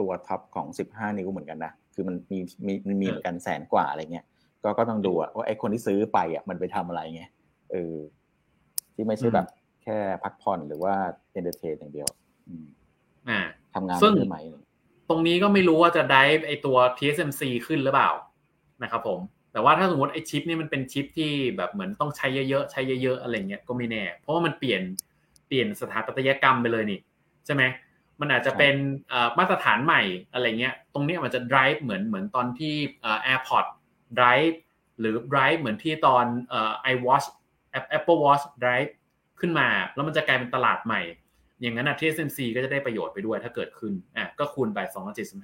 [0.00, 4.26] ตัวท็อปของ15นิ้วเหมือนกันนะ คือมันมีมีมันมีเหมือนกันแสนกว่าอะไรเงี้ย
[4.64, 7.22] ก็ก็ต้องดูว่าไอ้คนที่ซื้อไปอะมันไปทำอะไรไง
[7.72, 7.96] เออ
[8.94, 9.46] ที่ไม่ใช่แบบ
[9.82, 10.94] แค่พักผ่อนหรือว่า
[11.32, 12.08] entertain อย่างเดียว
[13.28, 13.40] อ่า
[13.74, 14.38] ทำงานได้ไหม
[15.08, 18.10] ตรงนี้ก็ไม่รู้ว่าจะได้ไอตัว TSMC ขึ้นหรือเปล่า
[18.82, 19.20] นะครับผม
[19.52, 27.00] แต่ว่าถ้าสมมติไอชิปนี่มันเป็นชิปที่แบบเหมือนต้องใช้เยอะๆใช้เยอะๆอะไรเงี้ยก็ไม่แน่ เพราะว่ามันเปลี่ยนเปลี่ยนสถาปัตยกรรมไปเลยนี่
[27.46, 27.62] ใช่ไหม
[28.20, 28.74] มันอาจจะเป็น
[29.38, 30.02] มาตรฐานใหม่
[30.32, 32.74] อะไรเงี้ย ตรงนี้มันจะ drive เหมือนเหมือนตอนที่
[33.24, 33.64] AirPod
[34.18, 34.56] drive
[34.98, 36.24] หรือ drive เหมือนที่ตอน
[36.92, 37.26] iWatch
[37.98, 38.90] Apple Watch drive
[39.40, 41.00] ขึ้นมา แล้วมันจะกลายเป็นตลาดใหม่
[41.60, 44.78] อย่างนั้นอะ TSMC ก็จะได้ประโยชน์ไปด้วยถ้าเกิดขึ้นอะก็คูณไป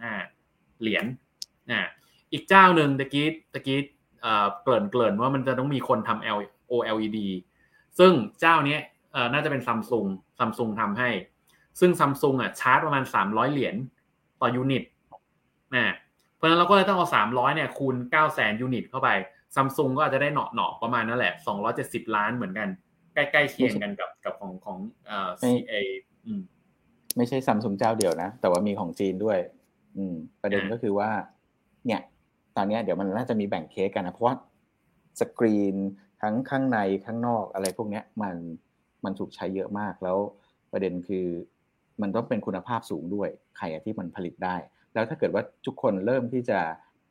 [0.09, 1.05] 275 เหรียญ
[1.71, 1.81] อะ
[2.33, 3.79] อีกเจ้าหนึ่งตะกี้ตะกี้
[4.23, 6.39] เอ่อเกริ่นเกริ่นว่ามันจะต้องมีคนทำ L
[6.73, 7.19] OLED
[7.99, 8.77] ซึ่งเจ้านี้
[9.13, 10.07] เอ่อน่าจะเป็นซัมซุง
[10.39, 11.11] ซัมซุงทำให้
[11.81, 13.75] ซึ่งซัมซุงอะชาร์จประมาณสามร้อยเหรียญ
[14.41, 14.85] ต่อ unit
[15.75, 15.95] นะ
[16.39, 19.09] เพราะฉะนั้นเราก็เลยต้องเอาสามร้อยเนี่ยคูณเก้าแสน unit เข้าไป
[19.55, 22.69] ซัมซุงก็อาจจะได้เหนาะเหนาะประมาณนั่นแหละสองร้อยเจ็ดสิบล้านเหมือนกัน
[23.15, 25.75] ใกล้ๆเคียงกันกับกับของของเอ่อซีเอ
[27.17, 29.39] ไม่ใช่ซัมซุงเจ้าเดียวนะ แต่ว่ามีของจีนด้วย
[29.97, 31.11] อืม ประเด็นก็คือว่า
[31.87, 32.01] เนี่ย
[32.57, 34.35] ตอนนี้เดี๋ยวมันน่าจะมีแบ่งเค้กกันนะ เพราะว่า
[35.21, 35.77] สกรีน
[36.23, 38.37] ทั้งข้างในข้างนอกอะไรพวกนี้มัน
[39.05, 40.19] มันถูกใช้เยอะมากแล้ว
[40.73, 41.27] ประเด็นคือ
[42.03, 44.57] มันต้องเป็นคุณภาพสูงด้วยใครที่มันผลิตได้
[44.99, 46.59] แล้วถ้าเกิดว่าทุกคนเริ่มที่จะ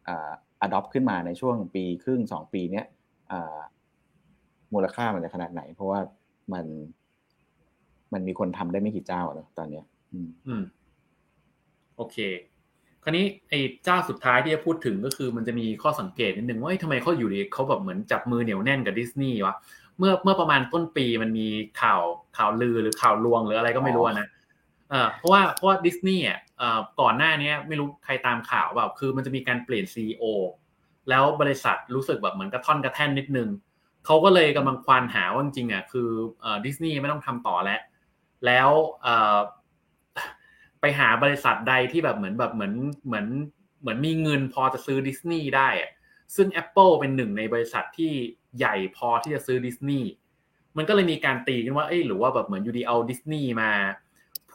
[0.08, 0.32] อ่า
[0.66, 2.86] adopt ขึ้นมาในช่วงปีครึ่งสองปีเนี้ย
[4.74, 6.00] มูลค่ามันจะขนาดไหน เพราะว่า
[6.54, 6.66] มัน
[8.14, 10.64] มันมีคนทำได้ไม่กี่เจ้าเนะตอนเนี้ยอืมอืม
[11.96, 12.18] โอเค
[13.04, 19.56] คราวนี้ไอ้เจ้าสุดท้ายที่จะพูดถึงก็คือมันจะมีข้อสังเกตนิดนึงว่าทำไมเขาอยู่ดีเขาแบบเหมือนจับมือเหนียวแน่นกับดิสนีย์วะ
[19.98, 21.48] เมื่อเมื่อประมาณต้นปีมันมี
[21.82, 22.02] ข่าว
[22.38, 24.28] ข่าวลือหรือข่าวลวงหรืออะไรก็ไม่รู้นะ
[24.90, 26.40] เออเพราะว่าเพราะว่าดิสนีย์อะ
[27.02, 30.24] ก่อนหน้านี้ไม่รู้ใครตามข่าวแบบคือมันจะมีการเปลี่ยนซีอ
[31.10, 33.50] แล้วบริษัทรู้สึกแบบเหมือนกระท่อนกระแท่นนิดนึง
[34.06, 36.10] เขาก็เลยกำลังควานหาว่าจริงๆอะคือ
[36.66, 37.82] ดิสนีย์ไม่ต้องทำต่อแล้ว
[38.46, 38.70] แล้ว
[40.82, 42.74] ไปหาบริษัทใดที่แบบเหมือนแบบเหมือน
[43.06, 43.28] เหมือน
[43.82, 45.70] เหมือนมีเงินพอจะซื้อดิสนีย์ได้
[46.36, 48.12] ซึ่ง Apple เป็นหนึ่งในบริษัทที่
[48.58, 50.10] ใหญ่พอที่จะซื้อดิสนีย์
[50.78, 53.72] มันก็เลยมีการตีกันว่าเอ้ยหรือว่าแบบเหมือนอยู่ดีๆเอาดิสนีย์มา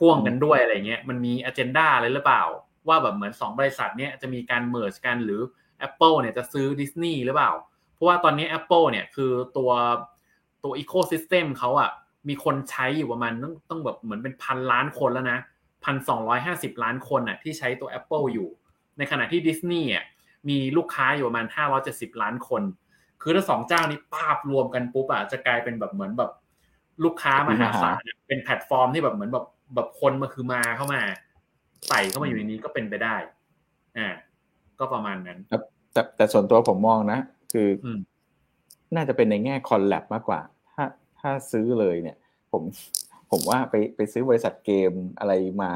[0.03, 2.43] พ่วงกันด้วยอะไรเงี้ยมันมี agenda อะไรหรือเปล่า
[2.89, 5.41] ว่าแบบเหมือน 2 บริษัทเนี้ยจะมีการ merge กันหรือ
[5.89, 7.53] Apple เนี่ยจะซื้อดิสนีย์หรือเปล่า
[7.95, 9.71] เพราะว่าตอนนี้ Apple เนี่ยคือตัว
[10.65, 11.91] ตัว ecosystem เขาอะ
[12.29, 15.39] มีคนใช้อยู่ประมาณต้องต้องแบบเหมือนเป็นพันล้านคนแล้วนะ
[15.85, 18.49] พันสองร้อยห้าสิบล้านคนอะที่ใช้ตัว Apple อยู่
[18.99, 20.05] ในขณะที่ดิสนีย์อะ
[20.49, 22.63] มีลูกค้าอยู่ประมาณห้าร้อยเจ็ดสิบล้านคน
[23.23, 26.31] คือถ้าสองเจ้านี้ควบรวมกันปุ๊บอะจะกลายเป็นแบบเหมือนแบบ
[27.05, 27.95] ลูกค้ามหาศาล
[28.29, 31.01] เป็นแพลตฟอร์มที่แบบเหมือนแบบ แบบคนมาคือมาเข้ามา
[31.89, 33.17] ใส่เข้ามาอยู่ในนี้ก็เป็นไปได้
[33.99, 34.09] อ่า
[34.79, 35.39] ก็ประมาณนั้น
[35.93, 37.19] แต่แต่ส่วนตัวผมมองนะ
[37.53, 37.69] คือ
[38.95, 40.41] น่าจะเป็นในแง่ collab มากกว่า
[40.75, 40.85] ถ้า
[41.21, 42.17] ถ้าซื้อเลยเนี่ย
[42.53, 42.63] ผม
[43.31, 45.73] ผมว่าไปไปซื้อบริษัทเกมอะไรมา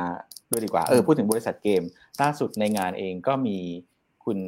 [0.50, 1.82] ด้วยดีกว่าเออพูดถึงบริษัทเกม
[2.22, 3.58] ล่าสุดในงานเองก็มี
[4.24, 4.38] คุณ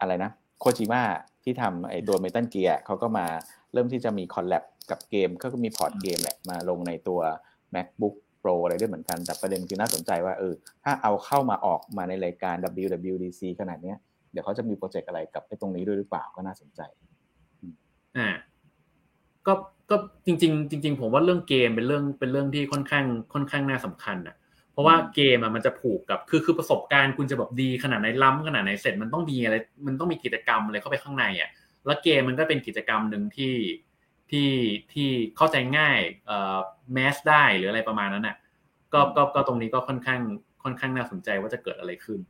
[0.00, 0.30] อะไรนะ
[0.60, 1.02] โคจิมะ
[1.44, 3.26] ที่ทำไอ้ตัว Metal Gear เขาก็มา
[3.72, 7.20] เริ่มที่จะมี collab กับเกมเขาก็มี port เกมแหละมาลงในตัว
[7.74, 13.94] macbook pro อะไรด้วยเหมือนกัน แต่ประเด็นคือน่าสนใจว่าเออถ้าเอาเข้ามาออกมาในรายการ WWDC ขนาดนี้
[14.32, 16.80] เดี๋ยวเขาจะมีโปรเจกต์อะไรกับไอ้ตรงนี้ด้วยหรือเปล่าก็น่าสนใจ
[18.16, 18.28] อ่า
[19.46, 19.52] ก็
[19.90, 24.36] ก็จริง ๆ จริง ๆ ผมว่าเรื่องเกมเป็นเรื่องเป็นเรื่องที่ค่อนข้างค่อนข้างน่าสำคัญอะ
[24.72, 31.50] เพราะว่าเกมอะมันจะผูกกับคือคือประสบการณ์คุณจะแบบดีขนาดไหนล้ำขนาดไหนเสร็จมันต้องมีอะไรมันต้องมีกิจกรรมอะไรเข้าไปข้างในอะ
[31.86, 33.52] แล้วเกมมันก็เป็นกิจกรรมหนึ่งที่
[34.32, 34.50] ที่
[34.92, 36.58] ที่เข้าใจง่ายเอ่อ
[36.92, 38.36] แมสได้หรืออะไรประมาณนั้นอะ
[38.92, 40.20] ก็ก็ก็ตรงนี้ก็ค่อนข้าง
[40.64, 42.20] ค่อนข้างน่าสนใจว่าจะเกิดอะไรขึ้น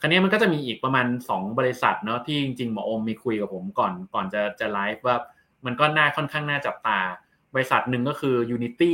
[0.00, 5.16] คราวนี้มันก็จะมีอีกประมาณ 2 บริษัทเนาะที่จริงๆหมอโอมมีคุยกับผมก่อนก่อนจะจะไลฟ์ว่า
[5.66, 6.98] มันก็น่าค่อนข้างน่าจับตา
[7.54, 8.92] บริษัทหนึ่งก็คือ Unity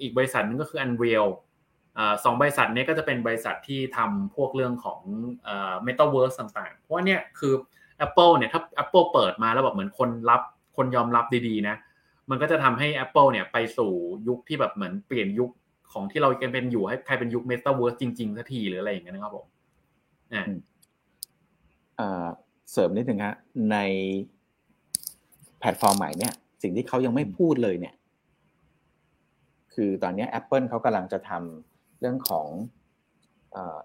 [0.00, 1.26] อีกบริษัทหนึ่งก็คือ Unreal
[2.24, 5.00] สองบริษัทนี้ก็จะเป็นบริษัทที่ทำพวกเรื่องของ
[5.86, 7.54] Metaverse ต่างๆ เพราะว่าเนี่ยคือ
[8.06, 10.42] Apple เนี่ยถ้า Apple เปิดมาแล้วแบบเหมือนคนรับ
[10.76, 11.76] คนยอมรับดีๆนะ
[12.30, 13.92] มันก็จะทำให้ Apple เนี่ยไปสู่
[14.28, 15.50] ยุคที่แบบเหมือนเปลี่ยนยุค
[15.92, 19.46] ของที่เราเป็นอยู่ให้ใครเป็นยุค Metaverse จริงๆสักทีหรืออะไรอย่างเงี้ยนะครับผม
[22.72, 23.34] เสริมนิดนึงฮะ
[23.72, 23.76] ใน
[25.58, 27.94] แพลตฟอร์มใหม่เนี่ย สิ่งที่เขายังไม่พูดเลยเนี่ย
[29.74, 32.48] คือตอนนี้ Apple เขากำลังจะทำเรื่องของ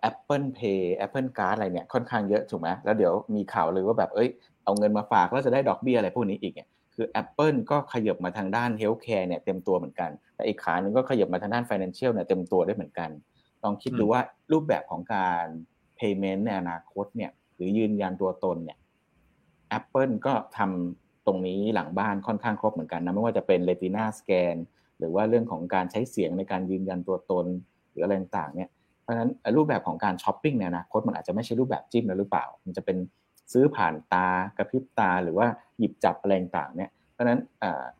[0.02, 4.30] Apple Pay Apple Card อะไรเนี่ยค่อนข้างเยอะถูกไหมแล้วเดี๋ยวมีข่าวเลยว่าแบบเอ้ย
[4.64, 6.68] เอาเงินมาฝากแล้วจะได้ดอกเบี้ยอะไรพวกนี้อีกเนี่ย
[7.00, 13.10] คือ Apple ก็ขยับมาทางด้าน healthcare เนี่ยเต็มตัวเหมือนกัน แต่อีกขาหนึ่งก็ขยับมาทางด้าน financial เนี่ยเต็มตัวได้เหมือนกัน
[13.64, 14.22] ลองคิดดูว่า
[14.52, 15.46] รูปแบบของการ
[16.00, 18.78] payment ในอนาคตเนี่ยหรือยืนยันตัวตนเนี่ย
[19.78, 24.56] Apple ก็ทำตรงนี้หลังบ้านค่อนข้างครบเหมือนกันนะไม่ว่าจะเป็นเรตินาสแกน
[25.00, 27.46] หรือว่าเรื่องของการใช้เสียงในการยืนยันตัวตน
[27.92, 28.70] หรืออะไรต่างๆเนี่ย
[29.02, 32.98] เพราะฉะนั้นรูปแบบของการช้อปปิ้งเนี่ยนะโค้ดมันอาจจะไม่ใช่รูปแบบจิ้มแล้วหรือเปล่า มันจะเป็น
[33.54, 34.28] ซื้อผ่านตา
[34.58, 35.48] กระพริบตาหรือว่า
[35.80, 37.40] หยิบจับอะไรต่างๆเนี่ยเพราะฉะนั้น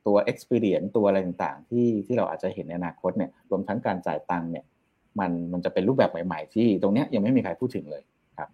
[0.06, 4.66] ตัว experience ตัวอะไรต่างๆ ที่ที่เราอาจจะเห็นในอนาคตเนี่ยรวมทั้งการจ่ายตังค์เนี่ย
[5.20, 8.04] มันมันจะเป็นรูปแบบใหม่ ๆ ที่ตรงเนี้ยยังไม่มีใครพูดถึงเลย
[8.38, 8.50] ครับ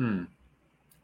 [0.00, 0.18] อืม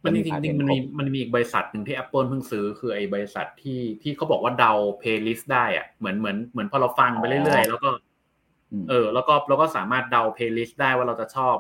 [0.03, 7.89] มันจริงจริงมันมีมันมีอีกบริษัทหนึ่งที่ Apple เพิ่งซื้อคือไอ้บริษัทที่ที่เขาบอกว่าเดา playlist ได้อะเหมือนเหมือนเหมือนพอเราฟังไปเรื่อยๆ แล้วก็
[8.89, 11.55] เออแล้วก็เราก็สามารถเดา playlist ได้ว่าเราจะชอบ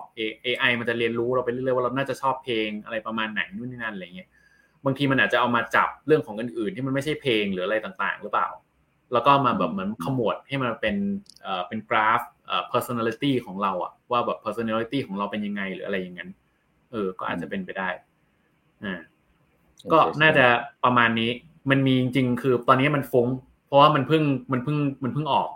[0.46, 4.28] AI มันจะเรียนรู้เราไปเรื่อยๆว่าเราน่าจะชอบเพลงอะไรประมาณไหนนู่นนี่นั่นอะไรเงี้ย
[4.84, 8.48] บางทีมันอาจจะเอามาจับเรื่องของอื่นๆ ที่มันไม่ใช่เพลงหรืออะไรต่างๆ หรือเปล่า
[9.12, 10.96] แล้วก็มาแบบเหมือนขมวดให้มันเป็น
[11.42, 16.30] เอ่อเป็นกราฟเอ่อ personality ของเราอะว่าแบบ personality ของเราเป็นยังไงหรืออะไรอย่างนั้น
[16.92, 17.88] เออ ก็อาจจะเป็นไปได้
[18.84, 19.00] อ่า
[19.92, 20.46] ก็น่าจะ
[20.84, 21.30] ประมาณนี้
[21.70, 23.28] มันมีจริงๆคือตอนนี้มันฟุ้ง
[23.66, 25.48] เพราะว่ามันเพิ่งมันเพิ่งมันเพิ่งออก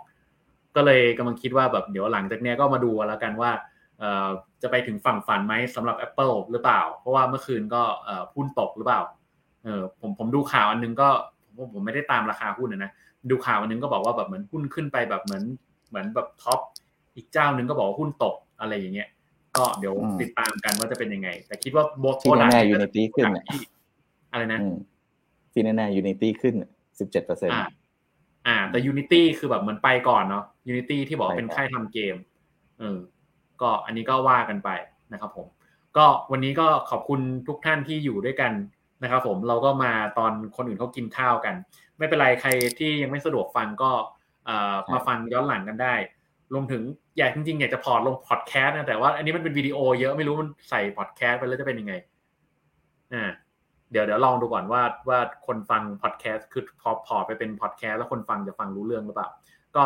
[0.75, 3.51] ก็เลยกำลังคิดว่าแบบเดี๋ยวหลังจากนี้ก็มาดูแล้วกันว่า
[3.99, 4.27] เอ่อ
[4.61, 9.01] จะไปถึงฝั่งฝันไหมสำหรับ Apple หรือเปล่า เพราะว่าเมื่อคืนก็เอ่อหุ้นตกหรือเปล่า
[9.63, 11.09] เออผมผมดูข่าวอันนึงก็
[11.57, 12.91] ผมผมไม่ได้ตามราคาหุ้นนะนะ
[13.29, 15.43] ดูข่าวอันนึงก็บอกว่าแบบเหมือนหุ้นขึ้นไปแบบเหมือน
[15.89, 16.59] เหมือนแบบ top
[17.15, 19.09] อีกเจ้านึงก็บอกว่าหุ้นตกอะไรอย่างเงี้ย
[19.57, 23.25] ก็เดี๋ยวติดตามกันว่าจะเป็นยังไง แต่คิดว่าโบที่แน่ๆยูนิตี้ขึ้น
[24.31, 24.59] อะไรนะ
[25.53, 26.55] ที่แน่ๆ Unity ขึ้น
[26.99, 27.59] สิบเจ็ดเปอร์เซ็นต์
[28.47, 32.15] อ่า แต่ Unity คือแบบเหมือนไปก่อนเนาะ Unity ที่บอกเป็นค่ายทำเกม
[32.79, 32.97] เออ
[33.61, 34.69] ก็อันนี้ก็ว่ากันไป
[35.13, 35.47] นะครับผม
[35.97, 38.51] ก็วันนี้ก็ขอบคุณทุกท่านที่อยู่ด้วยกัน
[39.03, 41.55] นะครับผมเราก็มาตอนคนอื่นเขากินข้าวกัน
[41.97, 43.91] ไม่เป็นไรใครที่ยังไม่สะดวกฟังก็
[44.91, 45.95] มาฟังย้อนหลังกันได้
[46.53, 46.81] รวมถึง
[47.17, 51.93] อยากจริงๆอยากจะ port ลงพอดแคสต์นะแต่ว่าอันนี้มันเป็นวิดีโอเยอะไม่รู้มันใส่พอดแคสต์ไปแล้วจะเป็นยังไง
[53.13, 53.23] อ่า
[53.91, 59.29] เดี๋ยวเดี๋ยวลองดูก่อนว่าว่าคนฟังพอดแคสต์คือพอพอไปเป็นพอดแคสต์แล้วคนฟังจะฟังรู้เรื่องหรือเปล่า
[59.75, 59.83] ก็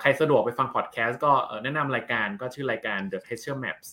[0.00, 1.32] ใครสะดวกไปฟังพอดแคสต์ก็
[1.62, 3.88] แนะนำรายการก็ชื่อรายการ The Treasure Maps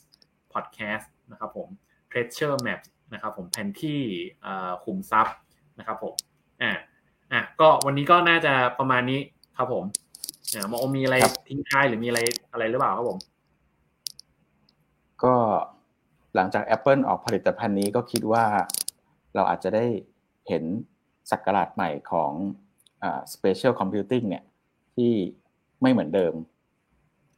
[0.54, 1.68] Podcast นะครับผม
[2.12, 4.02] Treasure Maps นะครับผมแผนที่
[4.86, 5.36] ขุมทรัพย์
[5.80, 6.16] นะครับผม
[6.62, 6.72] อ่า
[7.32, 9.20] อะก็วันนี้ก็น่าจะประมาณนี้
[9.58, 9.84] ครับผม
[10.54, 11.16] อ่ามอมีอะไร
[11.48, 12.20] ทิ้งท้ายหรือมีอะไร
[12.52, 13.18] อะไรหรือเปล่าครับผม
[15.24, 15.36] ก็
[16.36, 18.46] หลังจาก Apple ออกผลิตภัณฑ์นี้ก็คิดว่า
[19.36, 19.86] เราอาจจะได้
[20.48, 20.64] เห็น
[21.32, 22.32] สักราชใหม่ของ
[23.04, 24.44] อ่า Special Computing เนี่ย
[24.96, 25.12] ที่
[25.82, 26.34] ไม่เหมือนเดิม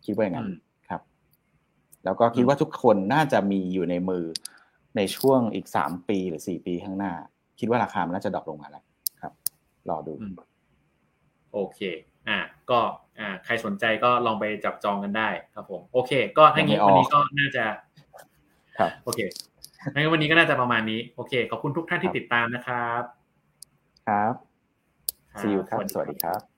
[0.05, 0.49] คิดว่าอย่างนั้น
[0.89, 1.01] ครับ
[2.05, 4.25] แล้วก็คิดว่าทุกคนน่าจะมีอยู่ในมือ
[4.97, 7.13] ในช่วงอีกสามปีหรือสี่ปีข้างหน้า
[7.59, 8.83] คิดว่าราคามันน่าจะดรอปลงมาแล้ว
[9.21, 9.33] ครับ
[9.89, 10.13] รอดู
[11.53, 11.79] โอเค
[12.27, 12.39] อ่า
[12.69, 12.79] ก็
[13.19, 17.65] อ่าใครสนใจก็ลองไปจับจองกันได้ครับผม โอเค ก็ถ้างี้วันนี้ก็น่าจะ
[18.77, 19.19] ครับ โอเค
[19.93, 23.01] งั้นวันนี้ก็น่าจะประมาณนี้ โอเค ขอบคุณทุกท่านที่ติดตามนะครับ
[24.07, 24.33] ครับ
[25.39, 26.54] see you ครับ สวัสดีครับ